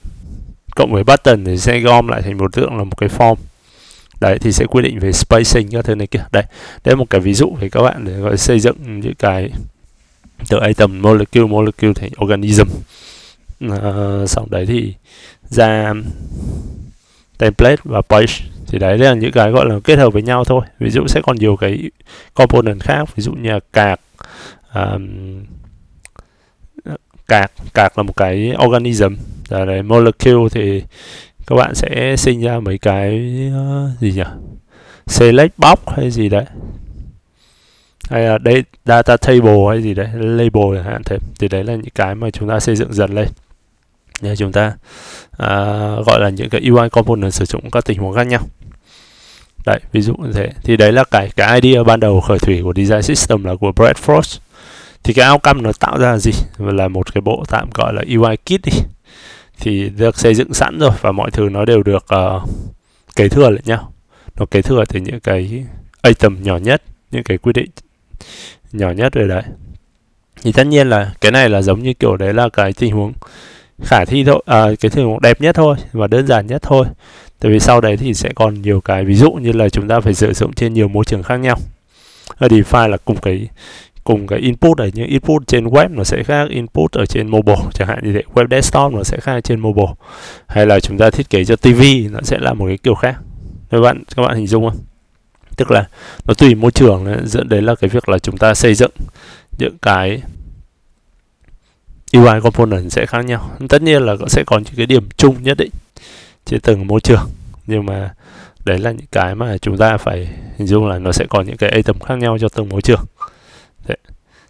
cộng 0.75 0.91
với 0.93 1.03
button 1.03 1.45
thì 1.45 1.57
sẽ 1.57 1.79
gom 1.79 2.07
lại 2.07 2.21
thành 2.21 2.37
một 2.37 2.53
tượng 2.53 2.77
là 2.77 2.83
một 2.83 2.97
cái 2.97 3.09
form. 3.09 3.35
Đấy 4.19 4.39
thì 4.39 4.51
sẽ 4.51 4.65
quy 4.65 4.81
định 4.81 4.99
về 4.99 5.11
spacing 5.11 5.71
các 5.71 5.85
thứ 5.85 5.95
này 5.95 6.07
kia. 6.07 6.25
Đấy 6.31 6.43
đây 6.83 6.91
là 6.91 6.95
một 6.95 7.09
cái 7.09 7.21
ví 7.21 7.33
dụ 7.33 7.55
để 7.61 7.69
các 7.69 7.81
bạn 7.81 8.05
để 8.05 8.13
gọi 8.13 8.37
xây 8.37 8.59
dựng 8.59 8.99
những 8.99 9.15
cái 9.15 9.49
từ 10.49 10.57
atom 10.57 11.01
molecule 11.01 11.47
molecule 11.47 11.93
thành 11.93 12.11
organism. 12.21 12.67
Ờ, 13.69 14.21
uh, 14.23 14.29
sau 14.29 14.47
đấy 14.49 14.65
thì 14.65 14.93
ra 15.49 15.93
template 17.37 17.81
và 17.83 18.01
page 18.01 18.33
thì 18.67 18.79
đấy 18.79 18.97
là 18.97 19.13
những 19.13 19.31
cái 19.31 19.51
gọi 19.51 19.65
là 19.65 19.79
kết 19.83 19.95
hợp 19.95 20.13
với 20.13 20.21
nhau 20.21 20.43
thôi. 20.43 20.61
Ví 20.79 20.89
dụ 20.89 21.07
sẽ 21.07 21.21
còn 21.23 21.35
nhiều 21.35 21.55
cái 21.55 21.91
component 22.33 22.79
khác 22.79 23.15
ví 23.15 23.23
dụ 23.23 23.31
như 23.31 23.49
là 23.49 23.59
cạc 23.73 23.99
um, 24.75 25.43
cạc 27.27 27.51
cạc 27.73 27.97
là 27.97 28.03
một 28.03 28.15
cái 28.15 28.53
organism. 28.65 29.15
Và 29.49 29.65
đấy 29.65 29.83
molecule 29.83 30.49
thì 30.51 30.83
các 31.47 31.55
bạn 31.55 31.75
sẽ 31.75 32.15
sinh 32.17 32.41
ra 32.41 32.59
mấy 32.59 32.77
cái 32.77 33.39
uh, 33.49 33.99
gì 33.99 34.11
nhỉ? 34.11 34.23
Select 35.07 35.57
box 35.57 35.79
hay 35.87 36.11
gì 36.11 36.29
đấy. 36.29 36.45
Hay 38.09 38.21
là 38.21 38.37
đây 38.37 38.63
data 38.85 39.17
table 39.17 39.57
hay 39.69 39.81
gì 39.81 39.93
đấy 39.93 40.07
label 40.13 40.75
chẳng 40.75 40.83
hạn 40.83 41.01
thế. 41.05 41.17
Thì 41.39 41.47
đấy 41.47 41.63
là 41.63 41.75
những 41.75 41.93
cái 41.95 42.15
mà 42.15 42.29
chúng 42.31 42.49
ta 42.49 42.59
xây 42.59 42.75
dựng 42.75 42.93
dần 42.93 43.13
lên 43.13 43.27
để 44.21 44.35
chúng 44.35 44.51
ta 44.51 44.73
à, 45.37 45.49
gọi 46.05 46.19
là 46.19 46.29
những 46.29 46.49
cái 46.49 46.61
UI 46.69 46.89
component 46.89 47.33
sử 47.33 47.45
dụng 47.45 47.71
các 47.71 47.85
tình 47.85 47.99
huống 47.99 48.13
khác 48.13 48.27
nhau. 48.27 48.41
Đấy 49.65 49.79
ví 49.91 50.01
dụ 50.01 50.15
như 50.15 50.31
thế. 50.33 50.49
Thì 50.63 50.77
đấy 50.77 50.91
là 50.91 51.03
cái 51.03 51.29
cái 51.35 51.61
idea 51.61 51.83
ban 51.83 51.99
đầu 51.99 52.21
khởi 52.21 52.39
thủy 52.39 52.61
của 52.63 52.73
design 52.75 53.01
system 53.01 53.43
là 53.43 53.55
của 53.55 53.71
Brad 53.71 53.97
Frost. 54.05 54.39
Thì 55.03 55.13
cái 55.13 55.31
outcome 55.31 55.61
nó 55.61 55.71
tạo 55.79 55.99
ra 55.99 56.11
là 56.11 56.17
gì? 56.17 56.31
Là 56.57 56.87
một 56.87 57.13
cái 57.13 57.21
bộ 57.21 57.43
tạm 57.49 57.69
gọi 57.73 57.93
là 57.93 58.03
UI 58.17 58.37
kit 58.37 58.65
đi. 58.65 58.71
Thì 59.59 59.89
được 59.89 60.19
xây 60.19 60.35
dựng 60.35 60.53
sẵn 60.53 60.79
rồi 60.79 60.91
và 61.01 61.11
mọi 61.11 61.31
thứ 61.31 61.49
nó 61.51 61.65
đều 61.65 61.83
được 61.83 62.05
uh, 62.15 62.49
kế 63.15 63.29
thừa 63.29 63.49
lại 63.49 63.61
nhau. 63.65 63.93
Nó 64.35 64.45
kế 64.45 64.61
thừa 64.61 64.83
từ 64.89 64.99
những 64.99 65.19
cái 65.19 65.63
item 66.03 66.43
nhỏ 66.43 66.57
nhất 66.57 66.83
những 67.11 67.23
cái 67.23 67.37
quy 67.37 67.53
định 67.53 67.69
nhỏ 68.71 68.91
nhất 68.91 69.13
rồi 69.13 69.27
đấy. 69.27 69.43
Thì 70.43 70.51
tất 70.51 70.67
nhiên 70.67 70.89
là 70.89 71.11
cái 71.21 71.31
này 71.31 71.49
là 71.49 71.61
giống 71.61 71.83
như 71.83 71.93
kiểu 71.93 72.17
đấy 72.17 72.33
là 72.33 72.49
cái 72.49 72.73
tình 72.73 72.93
huống 72.93 73.13
khả 73.81 74.05
thi 74.05 74.23
thôi 74.23 74.43
à, 74.45 74.65
cái 74.79 74.89
tình 74.89 75.05
huống 75.05 75.21
đẹp 75.21 75.41
nhất 75.41 75.55
thôi 75.55 75.75
và 75.91 76.07
đơn 76.07 76.27
giản 76.27 76.47
nhất 76.47 76.61
thôi. 76.61 76.85
Tại 77.39 77.51
vì 77.51 77.59
sau 77.59 77.81
đấy 77.81 77.97
thì 77.97 78.13
sẽ 78.13 78.29
còn 78.35 78.61
nhiều 78.61 78.81
cái 78.81 79.05
ví 79.05 79.15
dụ 79.15 79.31
như 79.31 79.51
là 79.51 79.69
chúng 79.69 79.87
ta 79.87 79.99
phải 79.99 80.13
sử 80.13 80.33
dụng 80.33 80.53
trên 80.53 80.73
nhiều 80.73 80.87
môi 80.87 81.05
trường 81.05 81.23
khác 81.23 81.37
nhau. 81.37 81.57
Ở 82.37 82.47
DeFi 82.47 82.87
là 82.87 82.97
cùng 83.05 83.17
cái 83.17 83.47
cùng 84.03 84.27
cái 84.27 84.39
input 84.39 84.77
này 84.77 84.91
nhưng 84.93 85.07
input 85.07 85.47
trên 85.47 85.65
web 85.65 85.95
nó 85.95 86.03
sẽ 86.03 86.23
khác 86.23 86.49
input 86.49 86.91
ở 86.91 87.05
trên 87.05 87.27
mobile 87.27 87.61
chẳng 87.73 87.87
hạn 87.87 87.99
như 88.03 88.13
thế. 88.13 88.21
Web 88.33 88.47
desktop 88.51 88.93
nó 88.93 89.03
sẽ 89.03 89.17
khác 89.17 89.43
trên 89.43 89.59
mobile. 89.59 89.93
Hay 90.47 90.65
là 90.65 90.79
chúng 90.79 90.97
ta 90.97 91.09
thiết 91.09 91.29
kế 91.29 91.45
cho 91.45 91.55
TV 91.55 91.81
nó 92.11 92.19
sẽ 92.23 92.37
là 92.39 92.53
một 92.53 92.65
cái 92.67 92.77
kiểu 92.77 92.95
khác. 92.95 93.15
Các 93.69 93.79
bạn 93.79 94.03
các 94.15 94.23
bạn 94.23 94.35
hình 94.35 94.47
dung 94.47 94.69
không? 94.69 94.77
Tức 95.57 95.71
là 95.71 95.87
nó 96.25 96.33
tùy 96.33 96.55
môi 96.55 96.71
trường 96.71 97.05
dẫn 97.23 97.49
đến 97.49 97.65
là 97.65 97.75
cái 97.75 97.89
việc 97.89 98.09
là 98.09 98.19
chúng 98.19 98.37
ta 98.37 98.53
xây 98.53 98.73
dựng 98.73 98.91
những 99.59 99.77
cái 99.81 100.21
UI 102.13 102.41
component 102.41 102.91
sẽ 102.91 103.05
khác 103.05 103.25
nhau. 103.25 103.51
Tất 103.69 103.81
nhiên 103.81 104.03
là 104.03 104.15
sẽ 104.27 104.43
có 104.43 104.57
những 104.57 104.73
cái 104.77 104.85
điểm 104.85 105.09
chung 105.17 105.43
nhất 105.43 105.57
định 105.57 105.71
trên 106.45 106.59
từng 106.59 106.87
môi 106.87 107.01
trường. 107.01 107.29
Nhưng 107.67 107.85
mà 107.85 108.13
đấy 108.65 108.79
là 108.79 108.91
những 108.91 109.07
cái 109.11 109.35
mà 109.35 109.57
chúng 109.57 109.77
ta 109.77 109.97
phải 109.97 110.29
hình 110.57 110.67
dung 110.67 110.87
là 110.87 110.99
nó 110.99 111.11
sẽ 111.11 111.25
có 111.29 111.41
những 111.41 111.57
cái 111.57 111.71
item 111.71 111.99
khác 111.99 112.15
nhau 112.15 112.37
cho 112.41 112.49
từng 112.49 112.69
môi 112.69 112.81
trường. 112.81 113.05
Thế, 113.85 113.95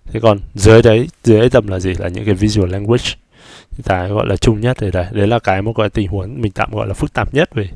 thế 0.05 0.19
còn 0.19 0.39
dưới 0.55 0.81
đấy 0.81 1.09
dưới 1.23 1.41
item 1.41 1.67
là 1.67 1.79
gì? 1.79 1.93
Là 1.93 2.07
những 2.07 2.25
cái 2.25 2.33
visual 2.33 2.69
language. 2.69 3.03
Cái 3.83 4.09
gọi 4.09 4.27
là 4.27 4.37
chung 4.37 4.61
nhất 4.61 4.77
thì 4.79 4.91
đấy 4.91 5.05
đấy 5.11 5.27
là 5.27 5.39
cái 5.39 5.61
một 5.61 5.73
cái 5.73 5.89
tình 5.89 6.07
huống 6.07 6.41
mình 6.41 6.51
tạm 6.51 6.71
gọi 6.71 6.87
là 6.87 6.93
phức 6.93 7.13
tạp 7.13 7.33
nhất 7.33 7.49
về 7.55 7.69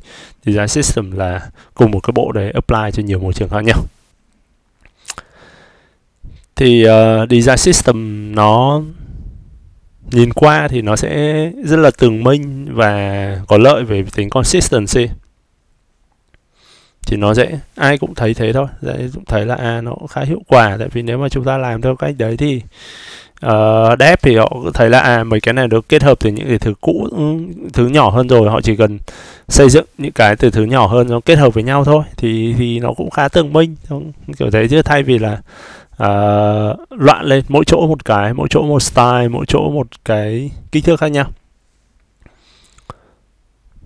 design 0.44 0.68
system 0.68 1.10
là 1.12 1.50
cùng 1.74 1.90
một 1.90 2.00
cái 2.00 2.12
bộ 2.12 2.32
đấy 2.32 2.50
apply 2.50 2.90
cho 2.92 3.02
nhiều 3.02 3.18
môi 3.18 3.32
trường 3.32 3.48
khác 3.48 3.64
nhau. 3.64 3.78
Thì 6.56 6.86
uh, 6.88 7.30
design 7.30 7.56
system 7.56 8.32
nó 8.34 8.82
nhìn 10.10 10.32
qua 10.32 10.68
thì 10.68 10.82
nó 10.82 10.96
sẽ 10.96 11.50
rất 11.64 11.76
là 11.76 11.90
tường 11.98 12.24
minh 12.24 12.66
và 12.74 13.36
có 13.48 13.58
lợi 13.58 13.84
về 13.84 14.04
tính 14.14 14.30
consistency. 14.30 15.08
Thì 17.06 17.16
nó 17.16 17.34
dễ 17.34 17.58
ai 17.74 17.98
cũng 17.98 18.14
thấy 18.14 18.34
thế 18.34 18.52
thôi. 18.52 18.66
Dễ 18.80 19.08
cũng 19.14 19.24
thấy 19.24 19.46
là 19.46 19.54
à 19.54 19.80
nó 19.80 19.94
khá 20.10 20.20
hiệu 20.20 20.42
quả. 20.48 20.76
Tại 20.78 20.88
vì 20.92 21.02
nếu 21.02 21.18
mà 21.18 21.28
chúng 21.28 21.44
ta 21.44 21.58
làm 21.58 21.82
theo 21.82 21.96
cách 21.96 22.14
đấy 22.18 22.36
thì 22.36 22.62
uh, 23.46 23.98
dev 23.98 24.18
thì 24.22 24.36
họ 24.36 24.56
thấy 24.74 24.90
là 24.90 24.98
à 25.00 25.24
mấy 25.24 25.40
cái 25.40 25.54
này 25.54 25.68
được 25.68 25.88
kết 25.88 26.02
hợp 26.02 26.18
từ 26.20 26.30
những 26.30 26.48
cái 26.48 26.58
thứ 26.58 26.74
cũ 26.80 27.08
ừ, 27.10 27.38
thứ 27.72 27.86
nhỏ 27.86 28.10
hơn 28.10 28.26
rồi. 28.26 28.50
Họ 28.50 28.60
chỉ 28.60 28.76
cần 28.76 28.98
xây 29.48 29.70
dựng 29.70 29.84
những 29.98 30.12
cái 30.12 30.36
từ 30.36 30.50
thứ 30.50 30.64
nhỏ 30.64 30.86
hơn 30.86 31.08
nó 31.10 31.20
kết 31.20 31.38
hợp 31.38 31.54
với 31.54 31.62
nhau 31.62 31.84
thôi. 31.84 32.04
Thì 32.16 32.54
thì 32.58 32.78
nó 32.78 32.92
cũng 32.92 33.10
khá 33.10 33.28
tường 33.28 33.52
minh 33.52 33.76
kiểu 34.38 34.50
thế 34.50 34.68
chứ 34.68 34.82
thay 34.82 35.02
vì 35.02 35.18
là 35.18 35.38
uh, 36.02 36.78
loạn 36.90 37.24
lên 37.24 37.44
mỗi 37.48 37.64
chỗ 37.64 37.86
một 37.86 38.04
cái 38.04 38.34
mỗi 38.34 38.48
chỗ 38.50 38.62
một 38.62 38.82
style 38.82 39.28
mỗi 39.28 39.46
chỗ 39.48 39.70
một 39.70 39.86
cái 40.04 40.50
kích 40.72 40.84
thước 40.84 41.00
khác 41.00 41.08
nhau. 41.08 41.30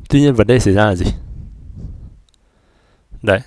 Tuy 0.08 0.20
nhiên 0.20 0.34
vấn 0.34 0.46
đề 0.46 0.58
xảy 0.58 0.74
ra 0.74 0.86
là 0.86 0.94
gì? 0.94 1.06
Đấy 3.22 3.40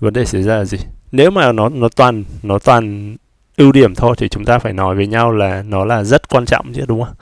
vấn 0.00 0.12
đề 0.12 0.24
xảy 0.24 0.42
ra 0.42 0.56
là 0.56 0.64
gì? 0.64 0.78
Nếu 1.12 1.30
mà 1.30 1.52
nó 1.52 1.68
nó 1.68 1.88
toàn 1.96 2.24
nó 2.42 2.58
toàn 2.58 3.16
ưu 3.56 3.72
điểm 3.72 3.94
thôi 3.94 4.14
thì 4.18 4.28
chúng 4.28 4.44
ta 4.44 4.58
phải 4.58 4.72
nói 4.72 4.94
với 4.94 5.06
nhau 5.06 5.32
là 5.32 5.62
nó 5.62 5.84
là 5.84 6.04
rất 6.04 6.28
quan 6.28 6.46
trọng 6.46 6.72
chứ 6.72 6.84
đúng 6.88 7.04
không? 7.04 7.14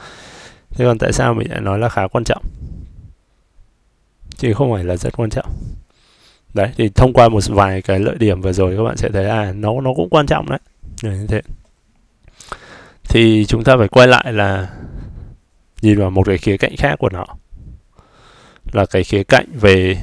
Thế 0.71 0.85
còn 0.85 0.99
tại 0.99 1.13
sao 1.13 1.35
mình 1.35 1.51
lại 1.51 1.61
nói 1.61 1.79
là 1.79 1.89
khá 1.89 2.09
quan 2.09 2.25
trọng? 2.25 2.43
Chứ 4.37 4.55
không 4.55 4.73
phải 4.73 4.85
là 4.85 4.97
rất 4.97 5.17
quan 5.17 5.31
trọng 5.31 5.47
đấy, 6.57 6.71
thì 6.77 6.89
thông 6.89 7.13
qua 7.13 7.29
một 7.29 7.41
vài 7.49 7.83
cái 7.83 7.99
lợi 7.99 8.17
điểm 8.19 8.41
vừa 8.41 8.53
rồi 8.53 8.77
các 8.77 8.83
bạn 8.83 8.97
sẽ 8.97 9.09
thấy 9.09 9.29
à 9.29 9.53
nó 9.53 9.81
nó 9.81 9.95
cũng 9.97 10.09
quan 10.11 10.27
trọng 10.27 10.49
đấy, 10.49 10.59
như 11.03 11.27
thế. 11.29 11.43
Thì 13.09 13.45
chúng 13.49 13.65
ta 13.65 13.77
phải 13.79 13.89
quay 13.89 14.09
lại 14.09 14.33
là 14.33 14.69
nhìn 15.83 15.99
vào 15.99 16.11
một 16.11 16.27
cái 16.27 16.39
khía 16.39 16.57
cạnh 16.57 16.77
khác 16.77 16.97
của 16.99 17.09
nó. 17.09 17.25
Là 18.73 18.87
cái 18.87 19.05
khía 19.05 19.25
cạnh 19.25 19.47
về 19.61 19.99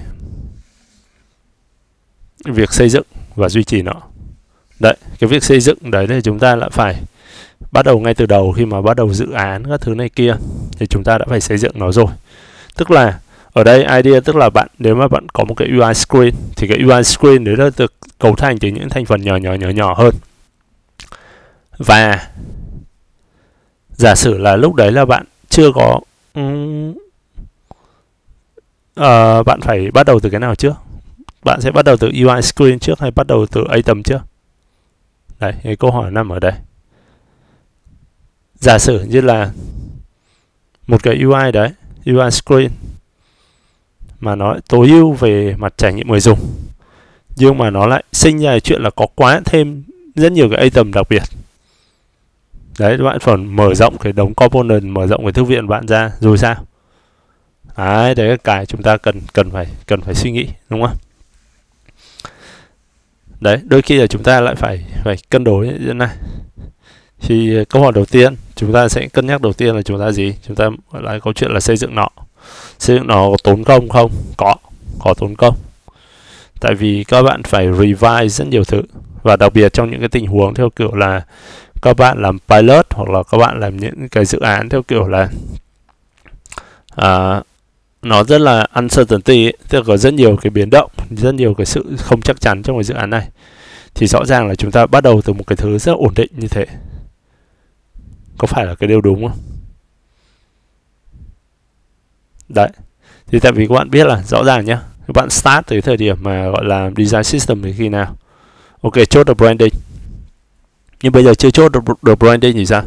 việc 2.46 2.74
xây 2.74 2.90
dựng 2.90 3.06
và 3.36 3.50
duy 3.50 3.64
trì 3.64 3.82
nó. 3.82 3.94
Đấy, 4.80 4.98
cái 5.20 5.28
việc 5.28 5.44
xây 5.44 5.60
dựng 5.60 5.92
đấy 5.92 6.08
thì 6.08 6.22
chúng 6.24 6.40
ta 6.40 6.56
lại 6.56 6.70
phải 6.74 7.02
bắt 7.72 7.86
đầu 7.86 8.00
ngay 8.00 8.14
từ 8.14 8.26
đầu. 8.26 8.52
Khi 8.52 8.66
mà 8.66 8.82
bắt 8.82 8.98
đầu 8.98 9.14
dự 9.14 9.32
án 9.32 9.64
các 9.68 9.82
thứ 9.82 9.96
này 9.96 10.10
kia 10.10 10.36
thì 10.80 10.86
chúng 10.88 11.04
ta 11.04 11.18
đã 11.18 11.26
phải 11.30 11.42
xây 11.42 11.58
dựng 11.58 11.80
nó 11.80 11.92
rồi. 11.92 12.08
Tức 12.76 12.92
là 12.92 13.20
ở 13.54 13.64
đây 13.64 14.04
idea 14.04 14.20
tức 14.20 14.36
là 14.36 14.50
bạn 14.50 14.68
nếu 14.80 14.96
mà 14.96 15.08
bạn 15.08 15.30
có 15.30 15.44
một 15.44 15.54
cái 15.56 15.68
UI 15.68 15.94
screen 15.94 16.34
thì 16.56 16.68
cái 16.68 16.80
UI 16.80 17.04
screen 17.04 17.44
đấy 17.44 17.56
nó 17.58 17.70
được 17.78 17.94
cấu 18.20 18.36
thành 18.36 18.58
từ 18.60 18.68
những 18.68 18.90
thành 18.90 19.06
phần 19.06 19.22
nhỏ 19.22 19.36
nhỏ 19.36 19.54
nhỏ 19.54 19.70
nhỏ 19.70 19.94
hơn. 19.94 20.16
Và 21.78 22.30
giả 23.90 24.16
sử 24.16 24.38
là 24.38 24.56
lúc 24.56 24.76
đấy 24.76 24.92
là 24.92 25.06
bạn 25.06 25.26
chưa 25.50 25.72
có 25.72 26.00
um, 26.34 26.92
uh, 29.00 29.46
bạn 29.46 29.62
phải 29.62 29.92
bắt 29.92 30.06
đầu 30.06 30.20
từ 30.20 30.30
cái 30.30 30.40
nào 30.40 30.56
trước? 30.56 30.74
Bạn 31.44 31.62
sẽ 31.62 31.72
bắt 31.72 31.86
đầu 31.86 31.98
từ 31.98 32.08
UI 32.08 32.42
screen 32.42 32.80
trước 32.80 33.00
hay 33.00 33.12
bắt 33.12 33.28
đầu 33.28 33.46
từ 33.46 33.64
item 33.76 34.04
trước? 34.04 34.20
Đấy 35.40 35.54
cái 35.64 35.76
câu 35.76 35.92
hỏi 35.92 36.12
nằm 36.12 36.30
ở 36.30 36.40
đây. 36.40 36.54
Giả 38.56 38.80
sử 38.80 39.04
như 39.04 39.22
là 39.22 39.52
một 40.88 41.04
cái 41.04 41.24
UI 41.24 41.52
đấy 41.52 41.70
UI 42.06 42.32
screen 42.32 42.72
mà 44.24 44.36
nó 44.36 44.56
tối 44.70 44.90
ưu 44.90 45.12
về 45.12 45.56
mặt 45.58 45.74
trải 45.78 45.94
nghiệm 45.94 46.08
người 46.08 46.20
dùng. 46.20 46.40
Nhưng 47.36 47.58
mà 47.58 47.70
nó 47.70 47.88
lại 47.88 48.04
sinh 48.12 48.38
ra 48.38 48.60
chuyện 48.60 48.82
là 48.82 48.90
có 48.90 49.08
quá 49.16 49.42
thêm 49.46 49.84
rất 50.16 50.32
nhiều 50.32 50.50
cái 50.50 50.64
item 50.64 50.94
đặc 50.94 51.08
biệt. 51.10 51.24
Đấy, 52.80 52.98
bạn 52.98 53.20
phần 53.20 53.56
mở 53.56 53.74
rộng 53.74 53.98
cái 53.98 54.14
đống 54.14 54.34
component, 54.34 54.84
mở 54.84 55.08
rộng 55.08 55.24
cái 55.24 55.34
thư 55.34 55.44
viện 55.44 55.68
bạn 55.68 55.88
ra, 55.88 56.12
rồi 56.20 56.38
sao? 56.38 56.56
Đấy 57.78 58.16
đấy 58.16 58.28
là 58.28 58.38
cái 58.38 58.66
chúng 58.66 58.84
ta 58.84 58.98
cần 58.98 59.22
cần 59.34 59.52
phải 59.52 59.68
cần 59.88 60.02
phải 60.02 60.16
suy 60.16 60.32
nghĩ, 60.32 60.48
đúng 60.70 60.82
không? 60.82 60.98
Đấy, 63.40 63.58
đôi 63.64 63.82
khi 63.82 63.96
là 63.96 64.08
chúng 64.08 64.24
ta 64.24 64.42
lại 64.42 64.56
phải 64.56 64.86
phải 65.04 65.16
cân 65.30 65.44
đối 65.44 65.68
như 65.68 65.88
thế 65.88 65.94
này. 65.94 66.16
Thì 67.20 67.56
ờ, 67.56 67.64
câu 67.70 67.82
hỏi 67.82 67.92
đầu 67.96 68.06
tiên, 68.06 68.36
chúng 68.56 68.74
ta 68.74 68.90
sẽ 68.90 69.08
cân 69.08 69.28
nhắc 69.28 69.42
đầu 69.42 69.54
tiên 69.54 69.76
là 69.76 69.82
chúng 69.82 70.00
ta 70.00 70.12
gì? 70.12 70.36
Chúng 70.48 70.56
ta 70.56 70.70
lại 70.92 71.20
có 71.20 71.34
chuyện 71.34 71.52
là 71.52 71.60
xây 71.60 71.78
dựng 71.78 71.96
nó 71.96 72.10
xây 72.80 72.98
dựng 72.98 73.08
nó 73.08 73.30
có 73.30 73.38
tốn 73.44 73.64
công 73.64 73.90
không? 73.90 74.12
Có 74.38 74.56
có 75.00 75.14
tốn 75.14 75.36
công. 75.36 75.56
Tại 76.60 76.76
vì 76.76 77.04
các 77.04 77.24
bạn 77.24 77.44
phải 77.44 77.68
revise 77.74 78.28
rất 78.28 78.48
nhiều 78.48 78.64
thứ. 78.64 78.82
Và 79.24 79.36
đặc 79.36 79.54
biệt 79.54 79.74
trong 79.74 79.92
những 79.92 80.00
cái 80.00 80.10
tình 80.10 80.28
huống 80.28 80.54
theo 80.54 80.70
kiểu 80.70 80.96
là 80.96 81.22
các 81.82 81.98
bạn 81.98 82.22
làm 82.22 82.40
pilot 82.40 82.88
hoặc 82.94 83.10
là 83.10 83.24
các 83.32 83.38
bạn 83.38 83.60
làm 83.60 83.78
những 83.78 84.10
cái 84.10 84.26
dự 84.26 84.40
án 84.40 84.70
theo 84.70 84.84
kiểu 84.84 85.08
là 85.08 85.30
à, 86.96 87.42
nó 88.02 88.24
rất 88.24 88.42
là 88.42 88.68
uncertainty 88.74 89.46
ấy, 89.46 89.58
tức 89.70 89.78
là 89.78 89.84
có 89.88 89.98
rất 89.98 90.14
nhiều 90.14 90.38
cái 90.42 90.50
biến 90.50 90.70
động 90.70 90.92
rất 91.10 91.36
nhiều 91.36 91.54
cái 91.54 91.66
sự 91.66 91.96
không 92.00 92.22
chắc 92.22 92.42
chắn 92.42 92.64
trong 92.64 92.78
cái 92.78 92.84
dự 92.84 92.94
án 92.94 93.10
này. 93.10 93.30
Thì 93.96 94.08
rõ 94.08 94.26
ràng 94.26 94.48
là 94.48 94.56
chúng 94.56 94.72
ta 94.72 94.86
bắt 94.86 95.04
đầu 95.04 95.22
từ 95.22 95.34
một 95.34 95.44
cái 95.48 95.56
thứ 95.56 95.78
rất 95.78 95.94
ổn 95.94 96.14
định 96.16 96.32
như 96.38 96.48
thế. 96.48 96.66
Có 98.38 98.48
phải 98.48 98.66
là 98.66 98.76
cái 98.76 98.88
điều 98.88 99.02
đúng 99.02 99.28
không? 99.28 99.38
Đấy. 102.50 102.70
Thì 103.28 103.40
tại 103.40 103.52
vì 103.52 103.68
các 103.68 103.76
bạn 103.76 103.90
biết 103.90 104.08
là 104.08 104.24
rõ 104.24 104.44
ràng 104.44 104.66
nhá 104.66 104.82
các 105.08 105.16
bạn 105.16 105.30
start 105.30 105.68
từ 105.68 105.82
thời 105.82 105.98
điểm 105.98 106.18
mà 106.22 106.50
gọi 106.50 106.66
là 106.66 106.92
design 106.98 107.24
system 107.24 107.62
thì 107.62 107.74
khi 107.78 107.90
nào? 107.90 108.16
Ok 108.82 108.94
chốt 109.10 109.28
được 109.28 109.38
branding. 109.38 109.74
Nhưng 111.02 111.12
bây 111.12 111.24
giờ 111.24 111.34
chưa 111.34 111.50
chốt 111.50 111.72
được, 111.72 111.84
được 112.04 112.20
branding 112.20 112.54
thì 112.54 112.66
sao? 112.66 112.84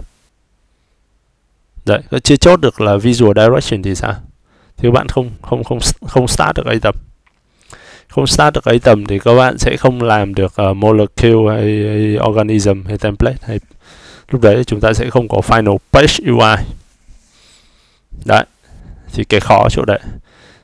Đấy 1.85 2.01
chưa 2.25 2.37
chốt 2.37 2.61
được 2.61 2.81
là 2.81 2.97
visual 2.97 3.33
direction 3.37 3.83
thì 3.83 3.95
sao? 3.95 4.15
Thì 4.77 4.89
các 4.89 4.93
bạn 4.93 5.09
không 5.09 5.31
không 5.43 5.65
không 5.65 5.79
không 6.07 6.29
start 6.29 6.57
được 6.57 6.67
item 6.71 6.95
không 8.09 8.27
start 8.27 8.55
được 8.55 8.65
item 8.65 9.07
thì 9.07 9.19
các 9.19 9.35
bạn 9.35 9.59
sẽ 9.59 9.77
không 9.77 10.03
làm 10.03 10.35
được 10.35 10.55
uh, 10.71 10.77
molecule 10.77 11.57
hay, 11.57 11.85
hay 11.89 12.17
organism 12.17 12.85
hay 12.85 12.99
template 12.99 13.37
hay 13.43 13.61
lúc 14.31 14.43
đấy 14.43 14.65
chúng 14.65 14.81
ta 14.81 14.93
sẽ 14.93 15.11
không 15.11 15.29
có 15.29 15.39
final 15.39 15.77
page 15.93 16.31
UI 16.31 16.57
đấy 18.25 18.45
thì 19.17 19.25
cái 19.25 19.41
khó 19.41 19.69
chỗ 19.71 19.85
đấy. 19.85 20.01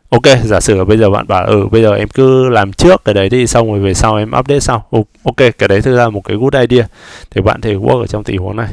Ok, 0.09 0.23
giả 0.44 0.61
sử 0.61 0.85
bây 0.85 0.99
giờ 0.99 1.11
bạn 1.11 1.26
bảo 1.26 1.47
ừ 1.47 1.68
bây 1.71 1.82
giờ 1.82 1.94
em 1.94 2.09
cứ 2.09 2.49
làm 2.49 2.73
trước 2.73 3.04
cái 3.04 3.14
đấy 3.14 3.28
đi, 3.28 3.47
xong 3.47 3.71
rồi 3.73 3.80
về 3.80 3.94
sau 3.94 4.16
em 4.16 4.30
update 4.38 4.61
sau. 4.61 4.88
Ok, 5.25 5.37
cái 5.37 5.68
đấy 5.68 5.82
thực 5.82 5.97
ra 5.97 6.09
một 6.09 6.21
cái 6.25 6.37
good 6.37 6.54
idea. 6.68 6.87
Thì 7.30 7.40
bạn 7.40 7.61
thể 7.61 7.75
work 7.75 8.00
ở 8.00 8.06
trong 8.06 8.25
tình 8.25 8.38
huống 8.38 8.56
này. 8.56 8.68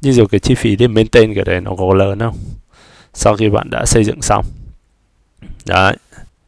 Nhưng 0.00 0.12
rồi 0.14 0.26
cái 0.30 0.40
chi 0.40 0.54
phí 0.54 0.76
để 0.76 0.86
maintain 0.86 1.34
cái 1.34 1.44
đấy 1.44 1.60
nó 1.60 1.70
có 1.78 1.94
lớn 1.94 2.18
không? 2.18 2.36
Sau 3.14 3.36
khi 3.36 3.48
bạn 3.48 3.70
đã 3.70 3.84
xây 3.86 4.04
dựng 4.04 4.22
xong. 4.22 4.44
Đấy. 5.66 5.96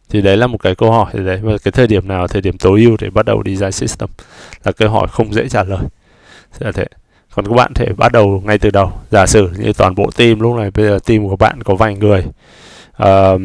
Thì 0.09 0.23
đấy 0.23 0.37
là 0.37 0.47
một 0.47 0.59
cái 0.59 0.75
câu 0.75 0.93
hỏi 0.93 1.13
đấy. 1.15 1.41
Và 1.43 1.53
cái 1.65 1.73
thời 1.73 1.87
điểm 1.87 2.09
nào 2.09 2.29
thời 2.29 2.43
điểm 2.43 2.59
tối 2.59 2.81
ưu 2.81 2.97
để 3.01 3.11
bắt 3.11 3.27
đầu 3.27 3.43
design 3.47 3.73
system? 3.73 4.09
Là 4.65 4.73
câu 4.73 4.91
hỏi 4.91 5.09
không 5.11 5.35
dễ 5.35 5.49
trả 5.49 5.65
lời. 5.65 5.85
Sẽ 6.53 6.67
là 6.67 6.73
thế 6.73 6.85
còn 7.35 7.47
các 7.47 7.55
bạn 7.55 7.75
thể 7.75 7.93
bắt 7.97 8.13
đầu 8.13 8.43
ngay 8.45 8.59
từ 8.59 8.71
đầu. 8.71 8.93
Giả 9.11 9.27
sử 9.27 9.51
như 9.59 9.73
toàn 9.73 9.95
bộ 9.95 10.11
team 10.17 10.41
lúc 10.41 10.57
này 10.57 10.71
bây 10.71 10.87
giờ 10.87 10.99
team 11.07 11.29
của 11.29 11.37
bạn 11.37 11.63
có 11.63 11.75
vài 11.75 11.97
người 11.97 12.25
uh, 13.03 13.41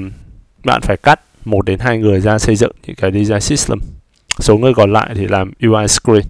bạn 0.64 0.82
phải 0.82 0.98
cắt 0.98 1.20
một 1.46 1.66
đến 1.66 1.80
hai 1.80 1.98
người 1.98 2.20
ra 2.20 2.40
xây 2.40 2.56
dựng 2.56 2.72
những 2.88 2.96
cái 2.96 3.12
design 3.12 3.42
system. 3.42 3.80
Số 4.40 4.58
người 4.58 4.74
còn 4.74 4.94
lại 4.94 5.10
thì 5.16 5.28
làm 5.28 5.52
UI 5.62 5.88
screen. 5.88 6.24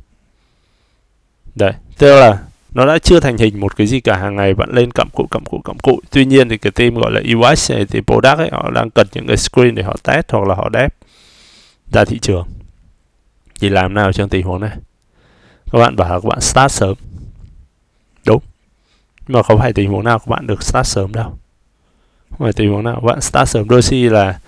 Đấy 1.56 1.74
tức 1.98 2.20
là 2.20 2.40
nó 2.74 2.86
đã 2.86 3.00
chưa 3.00 3.20
thành 3.20 3.38
hình 3.38 3.60
một 3.60 3.78
cái 3.78 3.88
gì 3.88 4.00
cả. 4.00 4.18
Hàng 4.18 4.36
ngày 4.36 4.54
bạn 4.54 4.70
lên 4.72 4.92
cặm 4.92 5.10
cụi 5.10 5.28
cặm 5.32 5.46
cụi 5.46 5.60
cặm 5.64 5.78
cụi. 5.80 5.98
Tuy 6.12 6.26
nhiên 6.26 6.50
thì 6.50 6.58
cái 6.58 6.72
team 6.72 6.96
gọi 6.96 7.12
là 7.12 7.22
UX 7.36 7.72
này 7.72 7.86
thì 7.86 8.02
product 8.02 8.38
ấy 8.38 8.50
họ 8.52 8.72
đang 8.72 8.90
cần 8.90 9.08
những 9.14 9.28
cái 9.28 9.38
screen 9.38 9.76
để 9.76 9.84
họ 9.84 9.96
test 10.04 10.26
hoặc 10.32 10.48
là 10.48 10.56
họ 10.56 10.70
dev 10.74 10.92
ra 11.92 12.06
thị 12.06 12.20
trường. 12.20 12.48
Thì 13.60 13.70
làm 13.70 13.94
nào 13.94 14.14
trong 14.14 14.30
tình 14.30 14.46
huống 14.46 14.62
này? 14.62 14.72
Các 15.72 15.80
bạn 15.80 15.96
bảo 15.96 16.10
là 16.10 16.20
các 16.20 16.30
bạn 16.30 16.42
start 16.42 16.72
sớm 16.72 16.96
mà 19.27 19.44
không 19.44 19.60
phải 19.60 19.74
tình 19.74 19.89
huống 19.89 20.03
nào 20.03 20.20
các 20.20 20.27
bạn 20.27 20.48
được 20.48 20.63
start 20.63 20.88
sớm 20.88 21.13
đâu. 21.13 21.38
Không 22.29 22.39
phải 22.39 22.53
tình 22.53 22.72
huống 22.72 22.84
nào. 22.84 22.96
Các 22.96 23.05
bạn 23.05 23.22
start 23.22 23.50
sớm 23.50 23.70
đôi 23.70 23.82
khi 23.82 24.10
là 24.10 24.39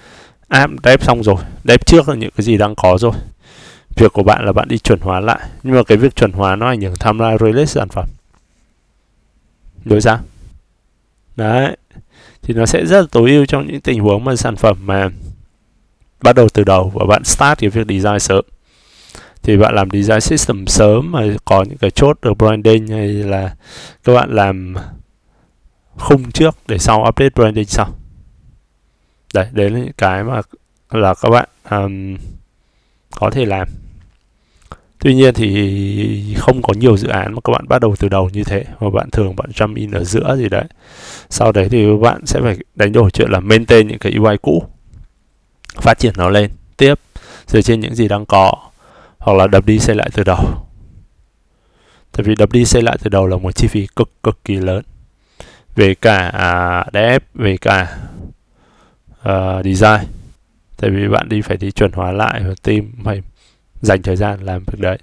app 0.47 0.73
dev 0.83 1.01
xong 1.03 1.23
rồi 1.23 1.35
dev 1.63 1.81
trước 1.85 2.09
là 2.09 2.15
những 2.15 2.31
cái 2.37 2.45
gì 2.45 2.57
đang 2.57 2.75
có 2.75 2.97
rồi. 2.97 3.13
Việc 3.95 4.13
của 4.13 4.23
bạn 4.23 4.45
là 4.45 4.51
bạn 4.51 4.67
đi 4.67 4.77
chuẩn 4.77 4.99
hóa 4.99 5.19
lại. 5.19 5.39
Nhưng 5.63 5.75
mà 5.75 5.83
cái 5.83 5.97
việc 5.97 6.15
chuẩn 6.15 6.31
hóa 6.31 6.55
nó 6.55 6.67
ảnh 6.67 6.81
hưởng 6.81 6.95
tham 6.99 7.19
gia 7.19 7.37
release 7.37 7.65
sản 7.65 7.89
phẩm. 7.89 8.05
Đối 9.85 10.01
ra, 10.01 10.19
đấy. 11.35 11.77
Thì 12.41 12.53
nó 12.53 12.65
sẽ 12.65 12.85
rất 12.85 13.01
là 13.01 13.07
tối 13.11 13.31
ưu 13.31 13.45
trong 13.45 13.67
những 13.67 13.81
tình 13.81 13.99
huống 13.99 14.23
mà 14.23 14.35
sản 14.35 14.55
phẩm 14.55 14.77
mà 14.85 15.09
bắt 16.21 16.35
đầu 16.35 16.49
từ 16.49 16.63
đầu 16.63 16.91
và 16.95 17.05
bạn 17.05 17.23
start 17.23 17.59
cái 17.59 17.69
việc 17.69 17.87
design 17.87 18.19
sớm 18.19 18.45
thì 19.47 19.57
bạn 19.57 19.75
làm 19.75 19.89
design 19.89 20.21
system 20.21 20.67
sớm 20.67 21.11
mà 21.11 21.23
có 21.45 21.63
những 21.69 21.77
cái 21.77 21.91
chốt 21.91 22.17
được 22.21 22.33
branding 22.37 22.87
hay 22.87 23.07
là 23.07 23.55
các 24.03 24.13
bạn 24.13 24.29
làm 24.31 24.75
khung 25.95 26.31
trước 26.31 26.55
để 26.67 26.77
sau 26.77 27.05
update 27.09 27.29
branding 27.35 27.65
sau? 27.65 27.87
Đấy 29.33 29.47
đấy 29.51 29.69
là 29.69 29.79
những 29.79 29.93
cái 29.97 30.23
mà 30.23 30.41
là 30.91 31.13
các 31.21 31.29
bạn 31.29 31.49
um, 31.69 32.17
có 33.15 33.29
thể 33.29 33.45
làm. 33.45 33.67
Tuy 34.99 35.15
nhiên 35.15 35.33
thì 35.33 36.35
không 36.37 36.61
có 36.61 36.73
nhiều 36.73 36.97
dự 36.97 37.07
án 37.07 37.33
mà 37.33 37.39
các 37.43 37.51
bạn 37.51 37.67
bắt 37.67 37.81
đầu 37.81 37.95
từ 37.99 38.09
đầu 38.09 38.29
như 38.29 38.43
thế 38.43 38.63
mà 38.79 38.89
bạn 38.89 39.09
thường 39.11 39.35
bạn 39.35 39.49
jump 39.49 39.75
in 39.75 39.91
ở 39.91 40.03
giữa 40.03 40.35
gì 40.37 40.49
đấy. 40.49 40.65
Sau 41.29 41.51
đấy 41.51 41.69
thì 41.69 41.85
bạn 42.01 42.25
sẽ 42.25 42.41
phải 42.41 42.57
đánh 42.75 42.91
đổi 42.91 43.11
chuyện 43.11 43.31
là 43.31 43.39
maintain 43.39 43.87
những 43.87 43.99
cái 43.99 44.13
UI 44.13 44.37
cũ 44.41 44.63
phát 45.75 45.99
triển 45.99 46.13
nó 46.17 46.29
lên. 46.29 46.51
Tiếp 46.77 46.93
dựa 47.47 47.61
trên 47.61 47.79
những 47.79 47.95
gì 47.95 48.07
đang 48.07 48.25
có 48.25 48.51
hoặc 49.17 49.33
là 49.33 49.47
đập 49.47 49.65
đi 49.65 49.79
xây 49.79 49.95
lại 49.95 50.09
từ 50.13 50.23
đầu. 50.23 50.67
Tại 52.11 52.23
vì 52.23 52.35
đập 52.35 52.51
đi 52.51 52.65
xây 52.65 52.81
lại 52.81 52.97
từ 53.03 53.09
đầu 53.09 53.27
là 53.27 53.37
một 53.37 53.51
chi 53.51 53.67
phí 53.67 53.87
cực 53.95 54.09
cực 54.23 54.43
kỳ 54.43 54.55
lớn. 54.55 54.83
Về 55.75 55.95
cả 55.95 56.27
à, 56.27 56.85
về 57.33 57.57
cả 57.57 57.97
uh, 59.29 59.65
design. 59.65 60.09
Tại 60.77 60.89
vì 60.89 61.07
bạn 61.07 61.29
đi 61.29 61.41
phải 61.41 61.57
đi 61.57 61.71
chuẩn 61.71 61.91
hóa 61.91 62.11
lại 62.11 62.43
và 62.43 62.53
team 62.63 62.91
phải 63.03 63.21
dành 63.81 64.01
thời 64.01 64.15
gian 64.15 64.39
làm 64.39 64.63
việc 64.67 64.79
đấy. 64.79 64.97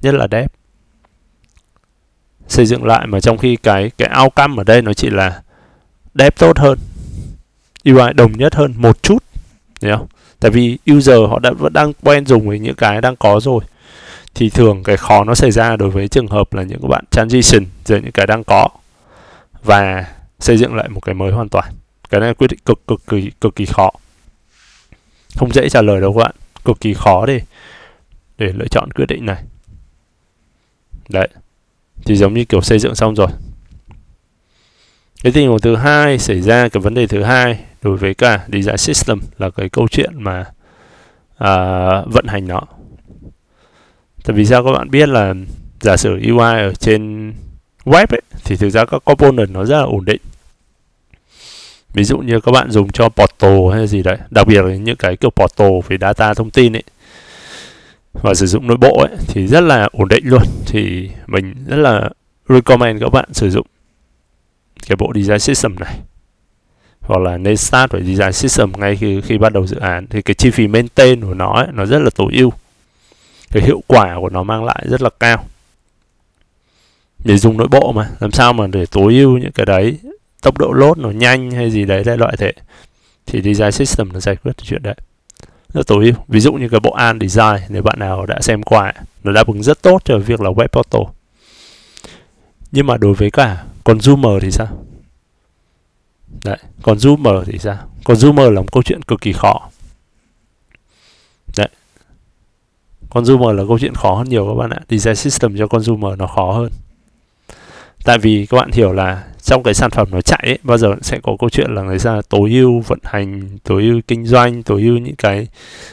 Nhất 0.00 0.14
là 0.14 0.26
đẹp, 0.26 0.52
xây 2.48 2.66
dựng 2.66 2.84
lại 2.84 3.06
mà 3.06 3.20
trong 3.20 3.38
khi 3.38 3.56
cái 3.56 3.90
cái 3.98 4.10
outcome 4.22 4.54
ở 4.56 4.64
đây 4.64 4.82
nó 4.82 4.94
chỉ 4.94 5.10
là 5.10 5.42
đẹp 6.14 6.38
tốt 6.38 6.58
hơn 6.58 6.78
UI 7.84 8.12
đồng 8.12 8.32
nhất 8.32 8.54
hơn 8.54 8.74
một 8.76 9.02
chút 9.02 9.24
hiểu 9.82 9.96
không? 9.96 10.06
Tại 10.40 10.50
vì 10.50 10.78
user 10.92 11.18
họ 11.28 11.38
đã, 11.38 11.50
vẫn 11.50 11.72
đang 11.72 11.92
quen 12.02 12.26
dùng 12.26 12.48
với 12.48 12.58
những 12.58 12.74
cái 12.74 13.00
đang 13.00 13.16
có 13.16 13.40
rồi. 13.40 13.64
Thì 14.34 14.50
thường 14.50 14.82
cái 14.82 14.96
khó 14.96 15.24
nó 15.24 15.34
xảy 15.34 15.50
ra 15.50 15.76
đối 15.76 15.90
với 15.90 16.08
trường 16.08 16.26
hợp 16.26 16.54
là 16.54 16.62
những 16.62 16.80
các 16.82 16.88
bạn 16.88 17.04
transition 17.10 17.64
giữa 17.84 17.96
những 17.96 18.12
cái 18.12 18.26
đang 18.26 18.44
có 18.44 18.68
và 19.64 20.06
xây 20.38 20.56
dựng 20.56 20.74
lại 20.74 20.88
một 20.88 21.00
cái 21.00 21.14
mới 21.14 21.32
hoàn 21.32 21.48
toàn. 21.48 21.72
Cái 22.10 22.20
này 22.20 22.34
quyết 22.34 22.46
định 22.50 22.60
cực 22.64 22.86
cực 22.86 23.06
kỳ 23.06 23.30
cực 23.40 23.56
kỳ 23.56 23.64
khó. 23.64 23.90
Không 25.36 25.52
dễ 25.52 25.68
trả 25.68 25.82
lời 25.82 26.00
đâu 26.00 26.12
các 26.12 26.18
bạn. 26.24 26.34
Cực 26.64 26.80
kỳ 26.80 26.94
khó 26.94 27.26
để 27.26 27.40
để 28.38 28.52
lựa 28.52 28.68
chọn 28.70 28.90
quyết 28.90 29.06
định 29.06 29.26
này. 29.26 29.42
Đấy. 31.08 31.28
Thì 32.04 32.16
giống 32.16 32.34
như 32.34 32.44
kiểu 32.44 32.60
xây 32.60 32.78
dựng 32.78 32.94
xong 32.94 33.14
rồi 33.14 33.28
cái 35.22 35.32
tình 35.32 35.48
huống 35.48 35.60
thứ 35.60 35.76
hai 35.76 36.18
xảy 36.18 36.40
ra 36.40 36.68
cái 36.68 36.80
vấn 36.80 36.94
đề 36.94 37.06
thứ 37.06 37.22
hai 37.22 37.58
đối 37.82 37.96
với 37.96 38.14
cả 38.14 38.44
design 38.52 38.76
system 38.76 39.20
là 39.38 39.50
cái 39.50 39.68
câu 39.68 39.88
chuyện 39.88 40.10
mà 40.14 40.44
à, 41.38 41.54
vận 42.06 42.26
hành 42.26 42.48
nó. 42.48 42.60
Tại 44.24 44.36
vì 44.36 44.46
sao 44.46 44.64
các 44.64 44.72
bạn 44.72 44.90
biết 44.90 45.08
là 45.08 45.34
giả 45.80 45.96
sử 45.96 46.10
UI 46.10 46.62
ở 46.62 46.74
trên 46.74 47.32
web 47.84 48.06
ấy, 48.10 48.20
thì 48.44 48.56
thực 48.56 48.70
ra 48.70 48.84
các 48.84 49.04
component 49.04 49.50
nó 49.50 49.64
rất 49.64 49.76
là 49.76 49.84
ổn 49.84 50.04
định. 50.04 50.20
Ví 51.94 52.04
dụ 52.04 52.18
như 52.18 52.40
các 52.40 52.52
bạn 52.52 52.70
dùng 52.70 52.92
cho 52.92 53.08
portal 53.08 53.58
hay 53.72 53.86
gì 53.86 54.02
đấy 54.02 54.16
đặc 54.30 54.46
biệt 54.46 54.62
là 54.62 54.74
những 54.74 54.96
cái 54.96 55.16
kiểu 55.16 55.30
portal 55.30 55.72
về 55.88 55.96
data 56.00 56.34
thông 56.34 56.50
tin 56.50 56.76
ấy 56.76 56.82
và 58.12 58.34
sử 58.34 58.46
dụng 58.46 58.66
nội 58.66 58.76
bộ 58.76 58.98
ấy 58.98 59.16
thì 59.28 59.46
rất 59.46 59.60
là 59.60 59.88
ổn 59.92 60.08
định 60.08 60.24
luôn. 60.26 60.42
Thì 60.66 61.10
mình 61.26 61.54
rất 61.66 61.76
là 61.76 62.10
recommend 62.48 63.02
các 63.02 63.12
bạn 63.12 63.28
sử 63.32 63.50
dụng 63.50 63.66
cái 64.88 64.96
bộ 64.96 65.12
design 65.14 65.38
system 65.38 65.76
này. 65.78 65.98
Hoặc 67.00 67.20
là 67.20 67.38
nên 67.38 67.56
start 67.56 67.92
với 67.92 68.02
design 68.02 68.32
system 68.32 68.72
ngay 68.72 68.96
khi 68.96 69.20
khi 69.20 69.38
bắt 69.38 69.52
đầu 69.52 69.66
dự 69.66 69.76
án. 69.76 70.06
Thì 70.06 70.22
cái 70.22 70.34
chi 70.34 70.50
phí 70.50 70.66
maintain 70.66 71.20
của 71.20 71.34
nó 71.34 71.52
ấy, 71.52 71.66
nó 71.72 71.86
rất 71.86 71.98
là 71.98 72.10
tối 72.14 72.32
ưu. 72.32 72.52
Cái 73.50 73.62
hiệu 73.62 73.82
quả 73.86 74.16
của 74.20 74.28
nó 74.28 74.42
mang 74.42 74.64
lại 74.64 74.84
rất 74.88 75.02
là 75.02 75.10
cao. 75.20 75.44
Để 77.24 77.38
dùng 77.38 77.56
nội 77.56 77.68
bộ 77.68 77.92
mà 77.92 78.08
làm 78.20 78.32
sao 78.32 78.52
mà 78.52 78.66
để 78.66 78.86
tối 78.86 79.14
ưu 79.14 79.38
những 79.38 79.52
cái 79.52 79.66
đấy? 79.66 79.98
Tốc 80.42 80.58
độ 80.58 80.72
load 80.72 80.98
nó 80.98 81.10
nhanh 81.10 81.50
hay 81.50 81.70
gì 81.70 81.84
đấy 81.84 82.04
đại 82.04 82.16
loại 82.16 82.36
thế. 82.38 82.52
Thì 83.26 83.42
design 83.42 83.72
system 83.72 84.12
nó 84.12 84.20
giải 84.20 84.36
quyết 84.36 84.56
chuyện 84.56 84.82
đấy. 84.82 84.94
Rất 85.74 85.86
tối 85.86 86.04
ưu. 86.04 86.14
Ví 86.28 86.40
dụ 86.40 86.52
như 86.52 86.68
cái 86.68 86.80
bộ 86.80 86.90
an 86.90 87.18
design 87.20 87.62
nếu 87.68 87.82
bạn 87.82 87.98
nào 87.98 88.26
đã 88.26 88.40
xem 88.40 88.62
qua 88.62 88.92
nó 89.24 89.32
đáp 89.32 89.46
ứng 89.46 89.62
rất 89.62 89.82
tốt 89.82 90.02
cho 90.04 90.18
việc 90.18 90.40
là 90.40 90.50
web 90.50 90.68
portal. 90.68 91.02
Nhưng 92.72 92.86
mà 92.86 92.96
đối 92.96 93.14
với 93.14 93.30
cả 93.30 93.64
còn 93.88 93.98
zoomer 93.98 94.40
thì 94.40 94.50
sao? 94.50 94.68
Đấy 96.44 96.56
còn 96.82 96.98
zoomer 96.98 97.44
thì 97.44 97.58
sao? 97.58 97.76
Còn 98.04 98.16
zoomer 98.16 98.50
là 98.50 98.60
một 98.60 98.72
câu 98.72 98.82
chuyện 98.82 99.02
cực 99.02 99.20
kỳ 99.20 99.32
khó. 99.32 99.68
Đấy. 101.56 101.68
Consumer 103.10 103.56
là 103.56 103.64
câu 103.68 103.78
chuyện 103.78 103.94
khó 103.94 104.14
hơn 104.14 104.28
nhiều 104.28 104.46
các 104.46 104.54
bạn 104.54 104.70
ạ. 104.70 104.80
Design 104.88 105.16
system 105.16 105.58
cho 105.58 105.66
consumer 105.66 106.18
nó 106.18 106.26
khó 106.26 106.52
hơn. 106.52 106.70
Tại 108.04 108.18
vì 108.18 108.46
các 108.46 108.56
bạn 108.56 108.70
hiểu 108.72 108.92
là 108.92 109.24
trong 109.42 109.62
cái 109.62 109.74
sản 109.74 109.90
phẩm 109.90 110.08
nó 110.10 110.20
chạy 110.20 110.42
ấy, 110.42 110.58
bao 110.62 110.78
giờ 110.78 110.94
sẽ 111.02 111.20
có 111.22 111.36
câu 111.38 111.50
chuyện 111.50 111.74
là 111.74 111.82
người 111.82 111.98
ta 111.98 112.20
tối 112.28 112.50
ưu 112.50 112.80
vận 112.80 112.98
hành 113.02 113.58
tối 113.64 113.82
ưu 113.82 114.00
kinh 114.06 114.26
doanh 114.26 114.62
tối 114.62 114.82
ưu 114.82 114.98
những 114.98 115.16
cái 115.16 115.48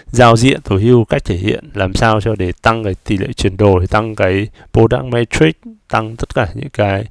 giao 0.07 0.37
diện 0.37 0.61
tối 0.61 0.83
ưu 0.83 1.05
cách 1.05 1.25
thể 1.25 1.35
hiện 1.35 1.69
làm 1.73 1.93
sao 1.93 2.21
cho 2.21 2.35
để 2.35 2.51
tăng 2.61 2.83
cái 2.83 2.95
tỷ 3.03 3.17
lệ 3.17 3.27
chuyển 3.33 3.57
đổi 3.57 3.87
tăng 3.87 4.15
cái 4.15 4.47
product 4.73 5.03
matrix 5.03 5.55
tăng 5.87 6.15
tất 6.15 6.35
cả 6.35 6.47
những 6.55 6.69
cái 6.69 7.05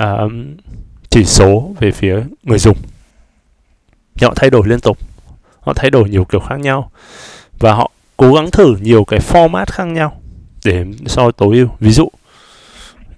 uh, 0.00 0.32
chỉ 1.10 1.24
số 1.24 1.74
về 1.80 1.90
phía 1.90 2.22
người 2.42 2.58
dùng. 2.58 2.76
Họ 4.22 4.32
thay 4.36 4.50
đổi 4.50 4.68
liên 4.68 4.80
tục. 4.80 4.98
Họ 5.60 5.72
thay 5.74 5.90
đổi 5.90 6.08
nhiều 6.08 6.24
kiểu 6.24 6.40
khác 6.40 6.60
nhau. 6.60 6.90
Và 7.58 7.74
họ 7.74 7.90
cố 8.16 8.34
gắng 8.34 8.50
thử 8.50 8.76
nhiều 8.80 9.04
cái 9.04 9.20
format 9.20 9.64
khác 9.66 9.84
nhau 9.84 10.20
để 10.64 10.84
so 11.06 11.30
tối 11.30 11.56
ưu. 11.56 11.68
Ví 11.80 11.90
dụ 11.90 12.08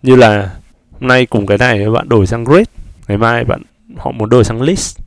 như 0.03 0.17
là 0.17 0.55
hôm 0.93 1.09
nay 1.09 1.27
cùng 1.27 1.47
cái 1.47 1.59
này 1.59 1.91
bạn 1.91 2.09
đổi 2.09 2.27
sang 2.27 2.45
grid 2.45 2.67
ngày 3.09 3.19
mai 3.19 3.45
bạn 3.45 3.63
họ 3.97 4.11
muốn 4.11 4.29
đổi 4.29 4.45
sang 4.45 4.63
list 4.63 4.99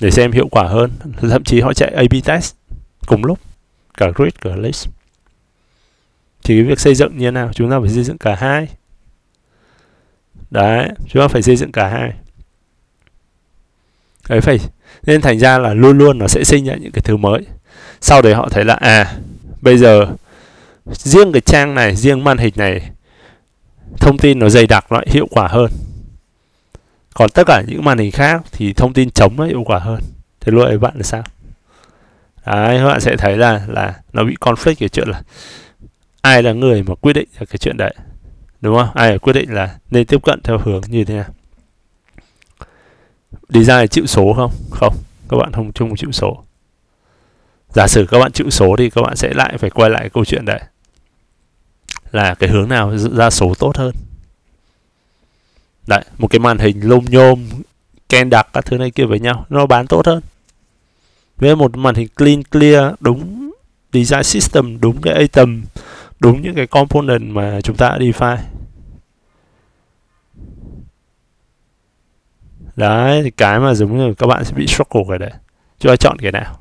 để 0.00 0.10
xem 0.10 0.32
hiệu 0.32 0.48
quả 0.48 0.64
hơn. 0.64 0.90
Thậm 1.20 1.44
chí 1.44 1.60
họ 1.60 1.72
chạy 1.72 1.90
A/B 1.90 2.14
test 2.24 2.54
cùng 3.06 3.24
lúc 3.24 3.38
cả 3.94 4.06
grid 4.14 4.32
cả 4.40 4.56
list. 4.56 4.88
Thì 6.44 6.56
cái 6.56 6.62
việc 6.62 6.80
xây 6.80 6.94
dựng 6.94 7.18
như 7.18 7.26
thế 7.26 7.30
nào? 7.30 7.50
Chúng 7.54 7.70
ta 7.70 7.80
phải 7.80 7.88
xây 7.88 8.04
dựng 8.04 8.18
cả 8.18 8.34
hai 8.34 8.68
đấy, 10.52 10.88
chúng 11.08 11.22
ta 11.22 11.28
phải 11.28 11.42
xây 11.42 11.56
dựng 11.56 11.72
cả 11.72 11.88
hai. 11.88 12.12
Ấy 14.28 14.40
phải, 14.40 14.58
nên 15.06 15.20
thành 15.20 15.38
ra 15.38 15.58
là 15.58 15.74
luôn 15.74 15.98
luôn 15.98 16.18
nó 16.18 16.26
sẽ 16.28 16.44
sinh 16.44 16.64
ra 16.64 16.74
những 16.74 16.92
cái 16.92 17.02
thứ 17.02 17.16
mới. 17.16 17.42
Sau 18.00 18.22
đấy 18.22 18.34
họ 18.34 18.48
thấy 18.48 18.64
là 18.64 18.74
à 18.74 19.16
bây 19.60 19.78
giờ 19.78 20.06
riêng 20.92 21.32
cái 21.32 21.40
trang 21.40 21.74
này, 21.74 21.96
riêng 21.96 22.24
màn 22.24 22.38
hình 22.38 22.54
này, 22.56 22.90
thông 23.98 24.18
tin 24.18 24.38
nó 24.38 24.48
dày 24.48 24.66
đặc 24.66 24.92
lại, 24.92 25.06
hiệu 25.10 25.26
quả 25.30 25.48
hơn. 25.48 25.70
Còn 27.14 27.30
tất 27.30 27.42
cả 27.46 27.62
những 27.66 27.84
màn 27.84 27.98
hình 27.98 28.10
khác 28.10 28.42
thì 28.52 28.72
thông 28.72 28.92
tin 28.92 29.10
chống 29.10 29.36
nó 29.36 29.44
hiệu 29.44 29.62
quả 29.66 29.78
hơn. 29.78 30.00
Thế 30.40 30.52
lỗi 30.52 30.78
bạn 30.78 30.94
là 30.96 31.02
sao? 31.02 31.22
Đấy, 32.46 32.78
các 32.78 32.86
bạn 32.86 33.00
sẽ 33.00 33.16
thấy 33.16 33.36
là 33.36 33.66
là 33.68 33.94
nó 34.12 34.24
bị 34.24 34.34
conflict 34.40 34.74
cái 34.78 34.88
chuyện 34.88 35.08
là 35.08 35.22
ai 36.20 36.42
là 36.42 36.52
người 36.52 36.82
mà 36.82 36.94
quyết 36.94 37.12
định 37.12 37.28
ra 37.38 37.46
cái 37.50 37.58
chuyện 37.58 37.76
đấy 37.76 37.94
đúng 38.62 38.78
không? 38.78 38.88
Ai 38.94 39.18
quyết 39.18 39.32
định 39.32 39.54
là 39.54 39.78
nên 39.90 40.06
tiếp 40.06 40.22
cận 40.24 40.40
theo 40.42 40.58
hướng 40.58 40.82
như 40.88 41.04
thế 41.04 41.14
nào? 41.14 41.30
Design 43.48 43.88
chịu 43.88 44.06
số 44.06 44.32
không? 44.36 44.52
Không. 44.70 44.96
Các 45.28 45.36
bạn 45.36 45.52
không 45.52 45.72
chung 45.72 45.96
chịu 45.96 46.12
số. 46.12 46.44
Giả 47.74 47.86
sử 47.88 48.06
các 48.10 48.18
bạn 48.18 48.32
chịu 48.32 48.50
số 48.50 48.76
thì 48.78 48.90
các 48.90 49.02
bạn 49.02 49.16
sẽ 49.16 49.34
lại 49.34 49.58
phải 49.58 49.70
quay 49.70 49.90
lại 49.90 50.10
câu 50.10 50.24
chuyện 50.24 50.44
đấy. 50.44 50.60
Là 52.10 52.34
cái 52.34 52.50
hướng 52.50 52.68
nào 52.68 52.96
ra 52.96 53.30
số 53.30 53.54
tốt 53.54 53.76
hơn? 53.76 53.94
Đấy, 55.86 56.04
một 56.18 56.28
cái 56.28 56.38
màn 56.38 56.58
hình 56.58 56.80
lôm 56.88 57.04
nhôm, 57.04 57.48
ken 58.08 58.30
đặc 58.30 58.48
các 58.52 58.64
thứ 58.64 58.78
này 58.78 58.90
kia 58.90 59.04
với 59.04 59.20
nhau, 59.20 59.46
nó 59.48 59.66
bán 59.66 59.86
tốt 59.86 60.06
hơn. 60.06 60.22
Với 61.36 61.56
một 61.56 61.76
màn 61.76 61.94
hình 61.94 62.08
clean, 62.16 62.42
clear, 62.42 62.94
đúng 63.00 63.50
design 63.92 64.24
system, 64.24 64.80
đúng 64.80 65.02
cái 65.02 65.14
item, 65.14 65.62
đúng 66.20 66.42
những 66.42 66.54
cái 66.54 66.66
component 66.66 67.22
mà 67.22 67.60
chúng 67.60 67.76
ta 67.76 67.88
đã 67.88 67.98
define. 67.98 68.38
Đấy 72.82 73.22
thì 73.22 73.30
cái 73.30 73.60
mà 73.60 73.74
giống 73.74 73.98
như 73.98 74.14
các 74.14 74.26
bạn 74.26 74.44
sẽ 74.44 74.52
bị 74.54 74.66
struggle 74.66 75.02
cái 75.08 75.18
đấy. 75.18 75.30
Cho 75.78 75.90
ai 75.90 75.96
chọn 75.96 76.18
cái 76.18 76.32
nào? 76.32 76.58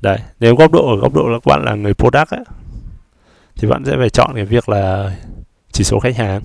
Đấy 0.00 0.18
nếu 0.40 0.56
góc 0.56 0.72
độ 0.72 0.90
ở 0.94 1.00
góc 1.00 1.14
độ 1.14 1.28
là 1.28 1.38
các 1.44 1.46
bạn 1.46 1.64
là 1.64 1.74
người 1.74 1.94
product 1.94 2.30
ấy, 2.30 2.44
thì 3.56 3.68
bạn 3.68 3.84
sẽ 3.84 3.96
phải 3.96 4.10
chọn 4.10 4.30
cái 4.34 4.44
việc 4.44 4.68
là 4.68 5.16
chỉ 5.72 5.84
số 5.84 6.00
khách 6.00 6.16
hàng. 6.16 6.42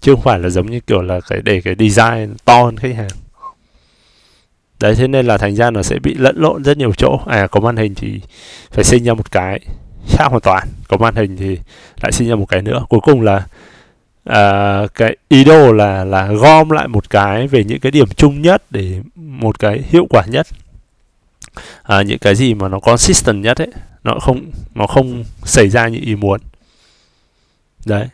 Chứ 0.00 0.14
không 0.14 0.22
phải 0.22 0.38
là 0.38 0.48
giống 0.48 0.66
như 0.66 0.80
kiểu 0.80 1.02
là 1.02 1.20
cái 1.28 1.40
để 1.42 1.60
cái 1.60 1.74
design 1.78 2.34
to 2.44 2.62
hơn 2.62 2.76
khách 2.76 2.94
hàng. 2.96 3.10
Đấy 4.80 4.94
thế 4.94 5.08
nên 5.08 5.26
là 5.26 5.38
thành 5.38 5.54
ra 5.54 5.70
nó 5.70 5.82
sẽ 5.82 5.98
bị 5.98 6.14
lẫn 6.14 6.36
lộn 6.38 6.64
rất 6.64 6.78
nhiều 6.78 6.92
chỗ. 6.92 7.20
À 7.26 7.46
có 7.46 7.60
màn 7.60 7.76
hình 7.76 7.94
thì 7.94 8.20
phải 8.70 8.84
sinh 8.84 9.04
ra 9.04 9.14
một 9.14 9.30
cái 9.30 9.60
khác 10.08 10.26
hoàn 10.30 10.40
toàn. 10.40 10.68
Có 10.88 10.96
màn 10.96 11.14
hình 11.14 11.36
thì 11.36 11.58
lại 12.02 12.12
sinh 12.12 12.28
ra 12.28 12.34
một 12.34 12.46
cái 12.46 12.62
nữa. 12.62 12.84
Cuối 12.88 13.00
cùng 13.02 13.20
là 13.20 13.46
uh, 14.30 14.94
cái 14.94 15.16
ý 15.28 15.44
đồ 15.44 15.72
là 15.72 16.04
là 16.04 16.26
gom 16.32 16.70
lại 16.70 16.88
một 16.88 17.10
cái 17.10 17.46
về 17.48 17.64
những 17.64 17.80
cái 17.80 17.92
điểm 17.92 18.08
chung 18.16 18.42
nhất 18.42 18.62
để 18.70 19.02
một 19.16 19.58
cái 19.58 19.82
hiệu 19.88 20.06
quả 20.10 20.22
nhất. 20.26 20.46
À, 21.82 22.02
những 22.02 22.18
cái 22.18 22.34
gì 22.34 22.54
mà 22.54 22.68
nó 22.68 22.80
consistent 22.80 23.44
nhất 23.44 23.58
ấy 23.58 23.72
nó 24.04 24.18
không 24.20 24.50
nó 24.74 24.86
không 24.86 25.24
xảy 25.44 25.68
ra 25.68 25.88
như 25.88 25.98
ý 26.02 26.16
muốn. 26.16 26.40
Đấy 27.86 28.08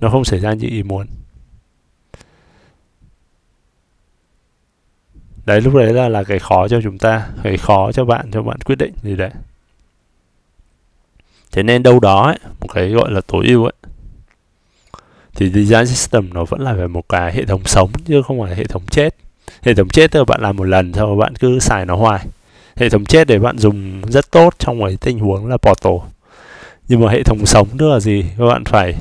nó 0.00 0.10
không 0.10 0.24
xảy 0.24 0.40
ra 0.40 0.52
như 0.52 0.68
ý 0.68 0.82
muốn. 0.82 1.06
Đấy 5.44 5.60
lúc 5.60 5.74
đấy 5.74 5.92
là 5.92 6.08
là 6.08 6.24
cái 6.24 6.38
khó 6.38 6.68
cho 6.68 6.80
chúng 6.82 6.98
ta 6.98 7.28
cái 7.42 7.56
khó 7.56 7.92
cho 7.92 8.04
bạn 8.04 8.30
cho 8.32 8.42
bạn 8.42 8.58
quyết 8.60 8.78
định 8.78 8.92
gì 9.02 9.16
đấy. 9.16 9.30
Thế 11.52 11.62
nên 11.62 11.82
đâu 11.82 12.00
đó 12.00 12.26
ấy, 12.26 12.38
một 12.60 12.68
cái 12.74 12.88
gọi 12.88 13.10
là 13.10 13.20
tối 13.20 13.46
ưu 13.46 13.64
ấy 13.64 13.72
thì 15.34 15.50
design 15.50 15.86
system 15.86 16.34
nó 16.34 16.44
vẫn 16.44 16.60
là 16.60 16.72
về 16.72 16.86
một 16.86 17.08
cái 17.08 17.32
hệ 17.32 17.44
thống 17.44 17.62
sống 17.64 17.90
chứ 18.06 18.22
không 18.22 18.40
phải 18.40 18.54
hệ 18.54 18.64
thống 18.64 18.82
chết. 18.90 19.14
Hệ 19.62 19.74
thống 19.74 19.88
chết 19.88 20.12
thì 20.12 20.20
bạn 20.26 20.40
làm 20.40 20.56
một 20.56 20.64
lần 20.64 20.92
sau 20.92 21.16
bạn 21.16 21.36
cứ 21.36 21.58
xài 21.58 21.86
nó 21.86 21.96
hoài. 21.96 22.26
Hệ 22.76 22.88
thống 22.88 23.04
chết 23.04 23.26
để 23.26 23.38
bạn 23.38 23.58
dùng 23.58 24.02
rất 24.08 24.30
tốt 24.30 24.54
trong 24.58 24.80
cái 24.80 24.96
tình 25.00 25.18
huống 25.18 25.46
là 25.46 25.56
portal. 25.56 25.92
Nhưng 26.88 27.00
mà 27.00 27.12
hệ 27.12 27.22
thống 27.22 27.46
sống 27.46 27.68
tức 27.78 27.88
là 27.88 28.00
gì? 28.00 28.24
Các 28.38 28.44
bạn 28.46 28.64
phải 28.64 28.94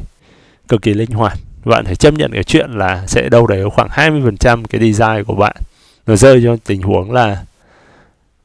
cực 0.68 0.82
kỳ 0.82 0.94
linh 0.94 1.12
hoạt. 1.12 1.38
Bạn 1.66 1.86
phải 1.86 1.96
chấp 1.96 2.14
nhận 2.14 2.32
cái 2.32 2.44
chuyện 2.44 2.72
là 2.72 3.08
sẽ 3.08 3.30
đâu 3.30 3.48
đấy 3.48 3.64
khoảng 3.70 3.90
20% 3.90 4.64
cái 4.70 4.82
design 4.82 5.24
của 5.24 5.36
bạn 5.36 5.56
nó 6.08 6.16
rơi 6.16 6.42
cho 6.44 6.56
tình 6.66 6.82
huống 6.82 7.12
là 7.12 7.44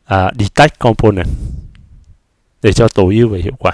à, 0.05 0.27
uh, 0.27 0.33
detach 0.39 0.79
component 0.79 1.29
để 2.63 2.73
cho 2.73 2.89
tối 2.89 3.15
ưu 3.15 3.29
về 3.29 3.41
hiệu 3.41 3.53
quả 3.59 3.73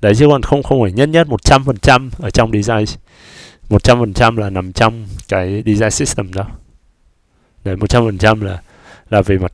đấy 0.00 0.14
chứ 0.14 0.26
còn 0.28 0.42
không 0.42 0.62
không 0.62 0.82
phải 0.82 0.92
nhất 0.92 1.08
nhất 1.08 1.28
một 1.28 1.42
trăm 1.42 1.64
phần 1.64 1.76
trăm 1.76 2.10
ở 2.18 2.30
trong 2.30 2.52
design. 2.52 2.84
một 3.68 3.82
trăm 3.84 4.00
phần 4.00 4.12
trăm 4.12 4.36
là 4.36 4.50
nằm 4.50 4.72
trong 4.72 5.06
cái 5.28 5.62
design 5.66 5.90
system 5.90 6.32
đó. 6.32 6.46
Đấy 7.64 7.76
một 7.76 7.86
trăm 7.86 8.04
phần 8.04 8.18
trăm 8.18 8.40
là 8.40 8.62
là 9.10 9.22
về 9.22 9.38
mặt 9.38 9.52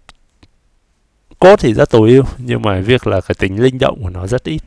code 1.38 1.56
thì 1.58 1.74
rất 1.74 1.90
tối 1.90 2.10
ưu 2.10 2.24
nhưng 2.38 2.62
mà 2.62 2.80
việc 2.80 3.06
là 3.06 3.20
cái 3.20 3.34
tính 3.38 3.62
linh 3.62 3.78
động 3.78 4.02
của 4.02 4.10
nó 4.10 4.26
rất 4.26 4.44
ít. 4.44 4.62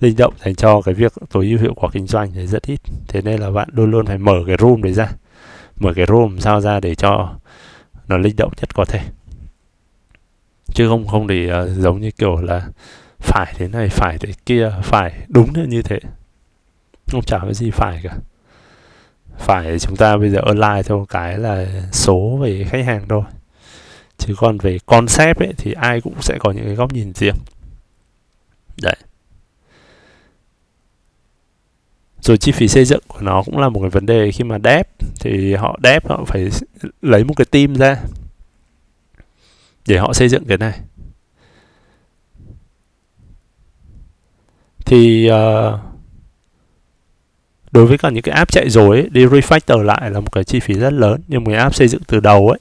Linh 0.00 0.16
động 0.16 0.34
thành 0.40 0.54
cho 0.54 0.82
cái 0.82 0.94
việc 0.94 1.12
tối 1.30 1.46
ưu 1.46 1.58
hiệu 1.58 1.74
quả 1.74 1.90
kinh 1.92 2.06
doanh 2.06 2.32
thì 2.32 2.46
rất 2.46 2.62
ít. 2.66 2.80
Thế 3.08 3.22
nên 3.22 3.40
là 3.40 3.50
bạn 3.50 3.68
luôn 3.72 3.90
luôn 3.90 4.06
phải 4.06 4.18
mở 4.18 4.34
cái 4.46 4.56
room 4.60 4.82
đấy 4.82 4.92
ra. 4.92 5.12
Mở 5.76 5.92
cái 5.96 6.06
room 6.08 6.40
sao 6.40 6.60
ra 6.60 6.80
để 6.80 6.94
cho 6.94 7.34
nó 8.08 8.18
linh 8.18 8.36
động 8.36 8.52
nhất 8.60 8.74
có 8.74 8.84
thể. 8.84 9.00
Chứ 10.74 10.88
không 10.88 11.08
không 11.08 11.26
để 11.26 11.50
uh, 11.62 11.68
giống 11.78 12.00
như 12.00 12.10
kiểu 12.10 12.36
là 12.36 12.66
phải 13.22 13.54
thế 13.56 13.68
này, 13.68 13.88
phải 13.88 14.18
thế 14.18 14.32
kia, 14.46 14.72
phải 14.82 15.12
đúng 15.28 15.68
như 15.68 15.82
thế. 15.82 15.98
Không 17.06 17.22
chả 17.26 17.38
cái 17.42 17.54
gì 17.54 17.70
phải 17.70 18.00
cả. 18.02 18.16
Phải 19.38 19.78
chúng 19.78 19.96
ta 19.96 20.16
bây 20.16 20.30
giờ 20.30 20.40
online 20.44 20.82
theo 20.82 21.06
cái 21.08 21.38
là 21.38 21.66
số 21.92 22.38
về 22.42 22.64
khách 22.70 22.84
hàng 22.84 23.06
thôi. 23.08 23.22
Chứ 24.18 24.34
còn 24.36 24.58
về 24.58 24.78
concept 24.86 25.38
ấy 25.38 25.52
thì 25.58 25.72
ai 25.72 26.00
cũng 26.00 26.22
sẽ 26.22 26.38
có 26.38 26.50
những 26.50 26.64
cái 26.64 26.74
góc 26.74 26.92
nhìn 26.92 27.12
riêng. 27.12 27.36
Đấy. 28.82 28.96
Rồi 32.20 32.38
chi 32.38 32.52
phí 32.52 32.68
xây 32.68 32.84
dựng 32.84 33.02
của 33.08 33.20
nó 33.20 33.42
cũng 33.42 33.58
là 33.58 33.68
một 33.68 33.80
cái 33.80 33.90
vấn 33.90 34.06
đề. 34.06 34.32
Khi 34.32 34.44
mà 34.44 34.58
dev 34.64 34.86
thì 35.20 35.54
họ, 35.54 35.78
dev 35.82 36.06
họ 36.06 36.24
phải 36.26 36.48
lấy 37.02 37.24
một 37.24 37.34
cái 37.36 37.44
team 37.44 37.74
ra 37.74 38.02
để 39.86 39.98
họ 39.98 40.12
xây 40.12 40.28
dựng 40.28 40.44
cái 40.44 40.58
này. 40.58 40.80
Thì 44.84 45.30
uh, 45.30 45.80
đối 47.72 47.86
với 47.86 47.98
cả 47.98 48.10
những 48.10 48.22
cái 48.22 48.34
app 48.34 48.52
chạy 48.52 48.70
rồi 48.70 48.96
ấy, 48.96 49.08
đi 49.10 49.26
refactor 49.26 49.82
lại 49.82 50.10
là 50.10 50.20
một 50.20 50.32
cái 50.32 50.44
chi 50.44 50.60
phí 50.60 50.74
rất 50.74 50.92
lớn. 50.92 51.20
Nhưng 51.28 51.44
mà 51.44 51.58
app 51.58 51.74
xây 51.74 51.88
dựng 51.88 52.02
từ 52.06 52.20
đầu 52.20 52.48
ấy 52.48 52.58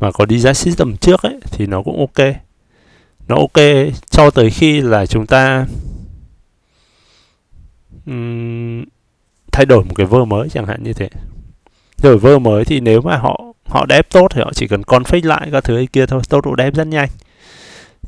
mà 0.00 0.12
có 0.12 0.26
design 0.30 0.54
system 0.54 0.96
trước 0.96 1.22
ấy 1.22 1.40
thì 1.50 1.66
nó 1.66 1.82
cũng 1.82 1.98
ok. 1.98 2.26
Nó 3.28 3.36
ok 3.36 3.66
cho 4.10 4.30
tới 4.30 4.50
khi 4.50 4.80
là 4.80 5.06
chúng 5.06 5.26
ta 5.26 5.66
um, 8.06 8.84
thay 9.52 9.66
đổi 9.66 9.84
một 9.84 9.94
cái 9.94 10.06
vơ 10.06 10.24
mới 10.24 10.48
chẳng 10.48 10.66
hạn 10.66 10.82
như 10.82 10.92
thế. 10.92 11.08
Rồi 11.96 12.18
vơ 12.18 12.38
mới 12.38 12.64
thì 12.64 12.80
nếu 12.80 13.00
mà 13.00 13.16
họ 13.16 13.40
họ 13.66 13.86
dev 13.88 14.04
tốt 14.10 14.28
thì 14.34 14.40
họ 14.40 14.52
chỉ 14.54 14.68
cần 14.68 14.82
config 14.82 15.26
lại 15.26 15.48
các 15.52 15.64
thứ 15.64 15.76
ấy 15.76 15.86
kia 15.86 16.06
thôi. 16.06 16.22
Tốc 16.28 16.46
độ 16.46 16.54
dev 16.58 16.74
rất 16.74 16.86
nhanh. 16.86 17.08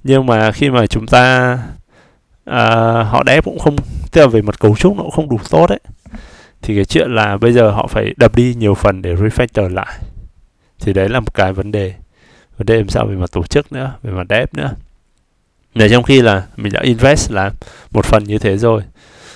Nhưng 0.05 0.27
mà 0.27 0.53
khi 0.53 0.71
mà 0.71 0.87
chúng 0.87 1.07
ta 1.07 1.59
à, 2.49 2.67
họ 3.03 3.23
đép 3.23 3.45
cũng 3.45 3.59
không 3.59 3.77
tức 4.13 4.21
là 4.21 4.27
về 4.27 4.43
mặt 4.43 4.61
cấu 4.61 4.77
trúc 4.77 4.97
nó 4.97 5.03
cũng 5.03 5.11
không 5.11 5.29
đủ 5.29 5.39
tốt 5.51 5.71
ấy. 5.71 5.81
Thì 6.63 6.75
cái 6.75 6.85
chuyện 6.85 7.11
là 7.11 7.37
bây 7.37 7.53
giờ 7.53 7.71
họ 7.71 7.87
phải 7.87 8.15
đập 8.17 8.35
đi 8.35 8.55
nhiều 8.55 8.75
phần 8.75 9.03
để 9.03 9.15
refactor 9.15 9.69
lại. 9.69 9.99
Thì 10.81 10.93
đấy 10.93 11.09
là 11.09 11.21
một 11.21 11.35
cái 11.35 11.53
vấn 11.53 11.73
đề. 11.73 11.95
Vấn 12.59 12.67
đề 12.67 12.77
làm 12.77 12.89
sao 12.89 13.07
về 13.07 13.17
mặt 13.17 13.33
tổ 13.33 13.43
chức 13.43 13.73
nữa 13.73 13.93
về 14.03 14.13
mặt 14.13 14.27
dev 14.31 14.49
nữa. 14.53 14.75
Để 15.75 15.89
trong 15.89 16.03
khi 16.03 16.23
là 16.23 16.47
mình 16.57 16.73
đã 16.73 16.81
invest 16.83 17.33
là 17.33 17.51
một 17.91 18.05
phần 18.05 18.25
như 18.25 18.39
thế 18.39 18.59
rồi. 18.59 18.83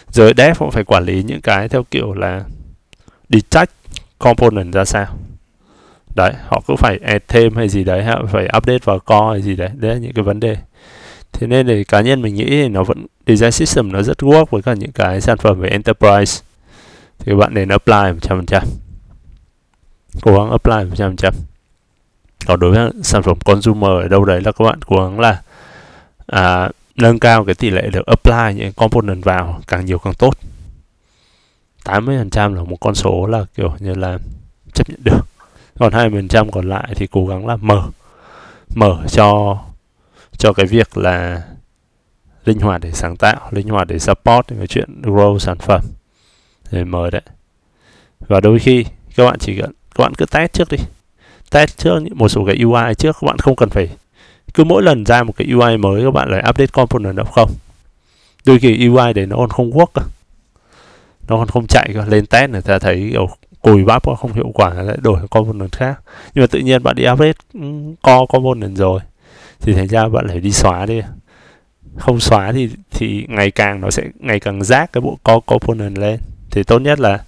Rồi 0.09 0.33
dev 0.37 0.59
cũng 0.59 0.71
phải 0.71 0.85
quản 0.85 1.05
lý 1.05 1.23
những 1.23 1.41
cái 1.41 1.69
theo 1.69 1.85
kiểu 1.91 2.13
là 2.13 2.45
detach 3.29 3.71
component 4.19 4.73
ra 4.73 4.85
sao. 4.85 5.07
Đấy 6.15 6.33
họ 6.49 6.63
cứ 6.69 6.75
phải 6.79 6.99
add 7.05 7.25
thêm 7.29 7.57
hay 7.57 7.69
gì 7.69 7.85
đấy 7.85 8.05
họ 8.05 8.23
phải 8.33 8.49
update 8.57 8.79
vào 8.85 8.99
core 8.99 9.31
hay 9.31 9.43
gì 9.43 9.57
đấy. 9.57 9.71
Đấy 9.75 9.95
là 9.95 9.99
những 9.99 10.13
cái 10.13 10.23
vấn 10.23 10.41
đề 10.41 10.57
thế 11.33 11.47
nên 11.47 11.67
thì 11.67 11.85
cá 11.85 12.01
nhân 12.01 12.23
mình 12.23 12.35
nghĩ 12.35 12.47
thì 12.47 12.69
nó 12.69 12.85
vẫn 12.85 13.07
design 13.27 13.53
system 13.53 13.93
nó 13.93 14.03
rất 14.03 14.19
work 14.19 14.45
với 14.51 14.63
cả 14.63 14.75
những 14.75 14.93
cái 14.93 15.21
sản 15.21 15.39
phẩm 15.39 15.61
về 15.61 15.69
enterprise. 15.69 16.45
Thì 17.19 17.33
các 17.33 17.37
bạn 17.37 17.55
nên 17.55 17.69
apply 17.69 17.95
100% 17.95 18.61
cố 20.23 20.37
gắng 20.37 20.51
apply 20.51 21.05
100% 21.05 21.31
còn 22.47 22.61
đối 22.61 22.71
với 22.71 22.91
sản 23.03 23.23
phẩm 23.23 23.39
consumer 23.45 23.91
ở 23.91 24.09
đâu 24.09 24.25
đấy 24.25 24.41
là 24.41 24.53
các 24.53 24.65
bạn 24.65 24.83
cố 24.83 24.97
gắng 24.97 25.21
là 25.21 25.43
à, 26.27 26.69
nâng 26.97 27.19
cao 27.19 27.45
cái 27.45 27.55
tỷ 27.55 27.71
lệ 27.71 27.91
được 27.93 28.07
apply 28.07 28.55
những 28.55 28.73
component 28.73 29.25
vào 29.25 29.61
càng 29.67 29.87
nhiều 29.87 29.99
càng 29.99 30.15
tốt. 30.15 30.35
80% 31.85 32.55
là 32.55 32.63
một 32.63 32.77
con 32.81 32.95
số 32.95 33.27
là 33.27 33.45
kiểu 33.55 33.75
như 33.79 33.95
là 33.95 34.19
chấp 34.73 34.91
nhận 34.91 35.01
được. 35.05 35.27
Còn 35.79 35.93
20% 35.93 36.51
còn 36.51 36.69
lại 36.69 36.93
thì 36.97 37.07
cố 37.07 37.27
gắng 37.27 37.47
là 37.47 37.57
mở 37.57 37.83
mở 38.75 38.99
cho 39.09 39.59
cho 40.43 40.53
cái 40.53 40.67
việc 40.67 40.97
là 40.97 41.43
linh 42.45 42.59
hoạt 42.59 42.81
để 42.81 42.91
sáng 42.93 43.17
tạo, 43.17 43.49
linh 43.51 43.69
hoạt 43.69 43.89
để 43.89 43.99
support 43.99 44.47
cái 44.59 44.67
chuyện 44.67 45.03
grow 45.03 45.39
sản 45.39 45.59
phẩm 45.59 45.81
để 46.71 46.85
mời 46.85 47.11
đấy. 47.11 47.23
Và 48.21 48.41
đôi 48.41 48.59
khi 48.59 48.85
các 49.17 49.25
bạn 49.25 49.39
chỉ 49.39 49.59
cần, 49.61 49.73
các 49.95 50.03
bạn 50.03 50.15
cứ 50.15 50.27
test 50.27 50.53
trước 50.53 50.69
đi. 50.71 50.77
Test 51.51 51.79
trước 51.79 52.01
một 52.15 52.29
số 52.29 52.45
cái 52.47 52.63
UI 52.63 52.95
trước, 52.99 53.17
các 53.21 53.27
bạn 53.27 53.39
không 53.39 53.57
cần 53.57 53.71
phải, 53.71 53.89
cứ 54.55 54.65
mỗi 54.65 54.83
lần 54.83 55.05
ra 55.05 55.23
một 55.23 55.33
cái 55.37 55.49
UI 55.53 55.77
mới, 55.77 56.05
các 56.05 56.11
bạn 56.11 56.31
lại 56.31 56.45
update 56.49 56.67
component 56.73 57.17
đâu 57.17 57.27
không? 57.27 57.51
Đôi 58.47 58.59
khi 58.59 58.89
UI 58.89 59.13
đấy 59.13 59.27
nó 59.27 59.37
còn 59.37 59.49
không 59.49 59.71
work 59.71 59.87
cơ. 59.95 60.03
Nó 61.29 61.37
còn 61.37 61.49
không 61.49 61.67
chạy 61.67 61.91
cơ. 61.95 62.05
Lên 62.05 62.27
test 62.27 62.51
người 62.51 62.63
ta 62.63 62.79
thấy, 62.79 63.09
kiểu, 63.13 63.29
cùi 63.61 63.85
bắp 63.85 64.03
không 64.19 64.33
hiệu 64.33 64.51
quả, 64.55 64.75
lại 64.75 64.97
đổi 65.03 65.29
component 65.31 65.73
khác. 65.73 66.01
Nhưng 66.35 66.43
mà 66.43 66.47
tự 66.47 66.59
nhiên 66.59 66.83
bạn 66.83 66.97
đi 66.97 67.05
update 67.13 67.39
ừ, 67.55 67.61
co 68.03 68.27
component 68.27 68.77
rồi 68.77 69.01
thì 69.63 69.75
thành 69.75 69.89
ra 69.89 70.09
bạn 70.09 70.29
phải 70.29 70.41
đi 70.41 70.53
xóa 70.53 70.87
đi. 70.87 71.01
Không 71.99 72.21
xóa 72.21 72.53
thì 72.53 72.71
thì 72.91 73.27
ngày 73.29 73.51
càng 73.51 73.81
nó 73.81 73.91
sẽ 73.91 74.03
ngày 74.19 74.41
càng 74.41 74.65
rác 74.65 74.93
cái 74.93 75.01
bộ 75.01 75.19
co 75.23 75.41
component 75.41 75.99
lên. 75.99 76.21
Thì 76.51 76.63
tốt 76.63 76.79
nhất 76.79 77.01
là 77.01 77.25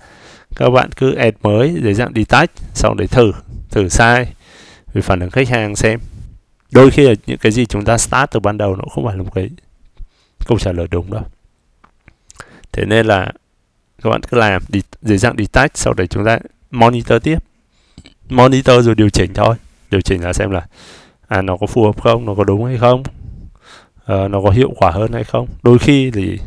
các 0.56 0.70
bạn 0.70 0.92
cứ 0.92 1.14
add 1.14 1.36
mới 1.42 1.76
để 1.82 1.94
dạng 1.94 2.12
detach, 2.14 2.50
xong 2.74 2.96
để 2.96 3.06
thử 3.06 3.32
thử 3.70 3.88
sai, 3.88 4.32
về 4.92 5.02
phản 5.02 5.20
ứng 5.20 5.30
khách 5.30 5.48
hàng 5.48 5.76
xem. 5.76 6.00
Đôi 6.70 6.90
khi 6.90 7.08
là 7.08 7.14
những 7.26 7.38
cái 7.38 7.52
gì 7.52 7.66
chúng 7.66 7.84
ta 7.84 7.98
start 7.98 8.30
từ 8.30 8.40
ban 8.40 8.58
đầu 8.58 8.76
nó 8.76 8.84
không 8.94 9.04
phải 9.04 9.16
là 9.16 9.22
một 9.22 9.34
cái 9.34 9.50
câu 10.46 10.58
trả 10.58 10.72
lời 10.72 10.86
đúng 10.90 11.10
đâu. 11.10 11.22
Thế 12.72 12.84
nên 12.84 13.06
là 13.06 13.32
các 14.02 14.10
bạn 14.10 14.22
cứ 14.22 14.38
làm 14.38 14.62
dưới 15.02 15.18
dạng 15.18 15.36
detach, 15.38 15.70
sau 15.74 15.92
đấy 15.94 16.06
chúng 16.06 16.24
ta 16.24 16.38
monitor 16.70 17.22
tiếp. 17.22 17.38
Monitor 18.28 18.86
rồi 18.86 18.94
điều 18.94 19.10
chỉnh 19.10 19.34
thôi. 19.34 19.56
Điều 19.90 20.00
chỉnh 20.00 20.24
là 20.24 20.32
xem 20.32 20.50
là 20.50 20.66
à 21.34 21.42
nó 21.42 21.56
có 21.56 21.66
phù 21.66 21.84
hợp 21.84 22.02
không? 22.02 22.24
Nó 22.24 22.34
có 22.34 22.44
đúng 22.44 22.64
hay 22.64 22.78
không? 22.78 23.02
À, 24.04 24.28
nó 24.28 24.42
có 24.42 24.50
hiệu 24.50 24.72
quả 24.76 24.90
hơn 24.90 25.12
hay 25.12 25.24
không? 25.24 25.48
Đôi 25.62 25.78
khi 25.78 26.10
thì 26.10 26.38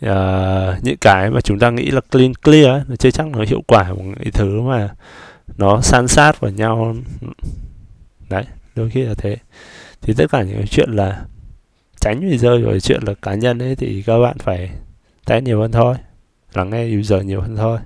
à, 0.00 0.78
những 0.82 0.96
cái 1.00 1.30
mà 1.30 1.40
chúng 1.40 1.58
ta 1.58 1.70
nghĩ 1.70 1.90
là 1.90 2.00
clean 2.00 2.34
clear 2.34 2.88
nó 2.88 2.96
chưa 2.96 3.10
chắc 3.10 3.26
nó 3.26 3.44
hiệu 3.48 3.62
quả 3.66 3.92
một 3.92 4.04
cái 4.16 4.30
thứ 4.32 4.60
mà 4.60 4.94
nó 5.58 5.80
san 5.80 6.08
sát 6.08 6.40
vào 6.40 6.50
nhau. 6.50 6.96
Đấy 8.28 8.44
đôi 8.74 8.90
khi 8.90 9.02
là 9.02 9.14
thế. 9.14 9.36
Thì 10.02 10.14
tất 10.16 10.30
cả 10.30 10.42
những 10.42 10.56
cái 10.56 10.66
chuyện 10.66 10.90
là 10.90 11.24
tránh 12.00 12.20
bị 12.20 12.38
rơi 12.38 12.62
vào 12.62 12.80
chuyện 12.80 13.02
là 13.06 13.14
cá 13.22 13.34
nhân 13.34 13.58
ấy 13.58 13.76
thì 13.76 14.02
các 14.02 14.18
bạn 14.18 14.36
phải 14.38 14.70
test 15.26 15.44
nhiều 15.44 15.60
hơn 15.60 15.72
thôi 15.72 15.96
lắng 16.54 16.70
nghe 16.70 16.98
user 16.98 17.24
nhiều 17.24 17.40
hơn 17.40 17.56
thôi. 17.56 17.78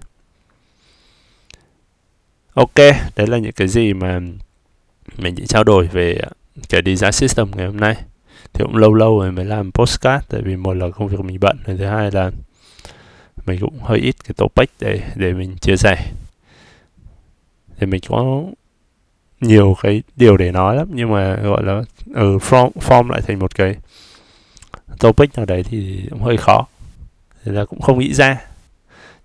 Ok 2.55 2.77
đấy 3.17 3.27
là 3.27 3.39
những 3.39 3.53
cái 3.53 3.69
gì 3.69 3.93
mà 3.93 4.21
mình 5.17 5.35
chỉ 5.35 5.47
trao 5.47 5.65
đổi 5.65 5.87
về 5.87 6.19
à, 6.23 6.29
cái 6.69 6.83
design 6.87 7.13
system 7.13 7.51
ngày 7.57 7.67
hôm 7.67 7.77
nay. 7.77 7.97
Thì 8.53 8.65
cũng 8.65 8.77
lâu 8.77 8.95
lâu 8.95 9.19
rồi 9.19 9.33
mới 9.33 9.45
làm 9.45 9.73
postcard 9.73 10.25
tại 10.29 10.43
vì 10.43 10.57
một 10.57 10.75
là 10.75 10.87
công 10.91 11.09
việc 11.09 11.21
mình 11.21 11.39
bận 11.41 11.59
rồi 11.67 11.77
thứ 11.77 11.85
hai 11.85 12.11
là 12.11 12.31
mình 13.47 13.61
cũng 13.61 13.79
hơi 13.83 13.99
ít 13.99 14.15
cái 14.25 14.35
topic 14.37 14.71
để 14.81 15.01
để 15.17 15.33
mình 15.33 15.57
chia 15.57 15.77
sẻ. 15.77 16.13
Thì 17.77 17.87
mình 17.87 18.01
có 18.09 18.43
nhiều 19.41 19.77
cái 19.83 20.03
điều 20.17 20.37
để 20.37 20.53
nói 20.53 20.77
lắm 20.77 20.89
nhưng 20.93 21.13
mà 21.13 21.37
gọi 21.37 21.63
là 21.65 21.73
ở 21.73 21.83
ừ, 22.15 22.39
form, 22.39 22.71
form 22.73 23.11
lại 23.11 23.21
thành 23.27 23.39
một 23.39 23.55
cái 23.55 23.77
topic 24.99 25.37
nào 25.37 25.47
đấy 25.47 25.63
thì 25.63 26.07
cũng 26.11 26.23
hơi 26.23 26.37
khó. 26.37 26.67
Thì 27.45 27.53
là 27.53 27.65
cũng 27.65 27.81
không 27.81 27.99
nghĩ 27.99 28.15
ra. 28.15 28.41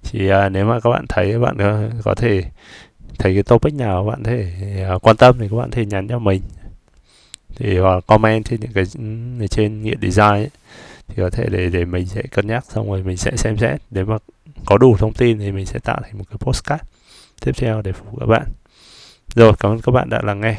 Chỉ 0.03 0.27
uh, 0.27 0.33
à, 0.33 0.49
nếu 0.49 0.65
mà 0.65 0.79
các 0.79 0.89
bạn 0.89 1.05
thấy 1.09 1.31
các 1.31 1.39
bạn 1.39 1.57
có, 1.57 1.81
có 2.03 2.15
thể 2.15 2.43
thấy 3.19 3.33
cái 3.33 3.43
topic 3.43 3.73
nào 3.73 4.05
các 4.05 4.11
bạn 4.11 4.23
thể 4.23 4.53
à, 4.89 4.97
quan 5.01 5.17
tâm 5.17 5.35
thì 5.39 5.47
các 5.49 5.57
bạn 5.57 5.71
thể 5.71 5.85
nhắn 5.85 6.07
cho 6.07 6.19
mình. 6.19 6.41
Thì 7.55 7.77
hoặc 7.77 8.03
comment 8.07 8.45
trên 8.45 8.59
những 8.59 8.71
cái 8.73 8.83
ở 9.39 9.47
trên 9.47 9.81
nghĩa 9.81 9.95
design 10.01 10.33
ấy, 10.33 10.49
thì 11.07 11.15
có 11.17 11.29
thể 11.29 11.45
để 11.51 11.69
để 11.69 11.85
mình 11.85 12.05
sẽ 12.05 12.21
cân 12.21 12.47
nhắc 12.47 12.65
xong 12.69 12.89
rồi 12.89 13.03
mình 13.03 13.17
sẽ 13.17 13.31
xem 13.37 13.57
xét. 13.57 13.81
Nếu 13.91 14.05
mà 14.05 14.17
có 14.65 14.77
đủ 14.77 14.97
thông 14.97 15.13
tin 15.13 15.39
thì 15.39 15.51
mình 15.51 15.65
sẽ 15.65 15.79
tạo 15.79 15.99
thành 16.03 16.17
một 16.17 16.23
cái 16.29 16.37
postcard 16.37 16.83
tiếp 17.45 17.51
theo 17.57 17.81
để 17.81 17.91
phục 17.91 18.11
vụ 18.11 18.17
các 18.19 18.25
bạn. 18.25 18.47
Rồi 19.35 19.53
cảm 19.59 19.71
ơn 19.71 19.81
các 19.81 19.91
bạn 19.91 20.09
đã 20.09 20.21
lắng 20.23 20.41
nghe. 20.41 20.55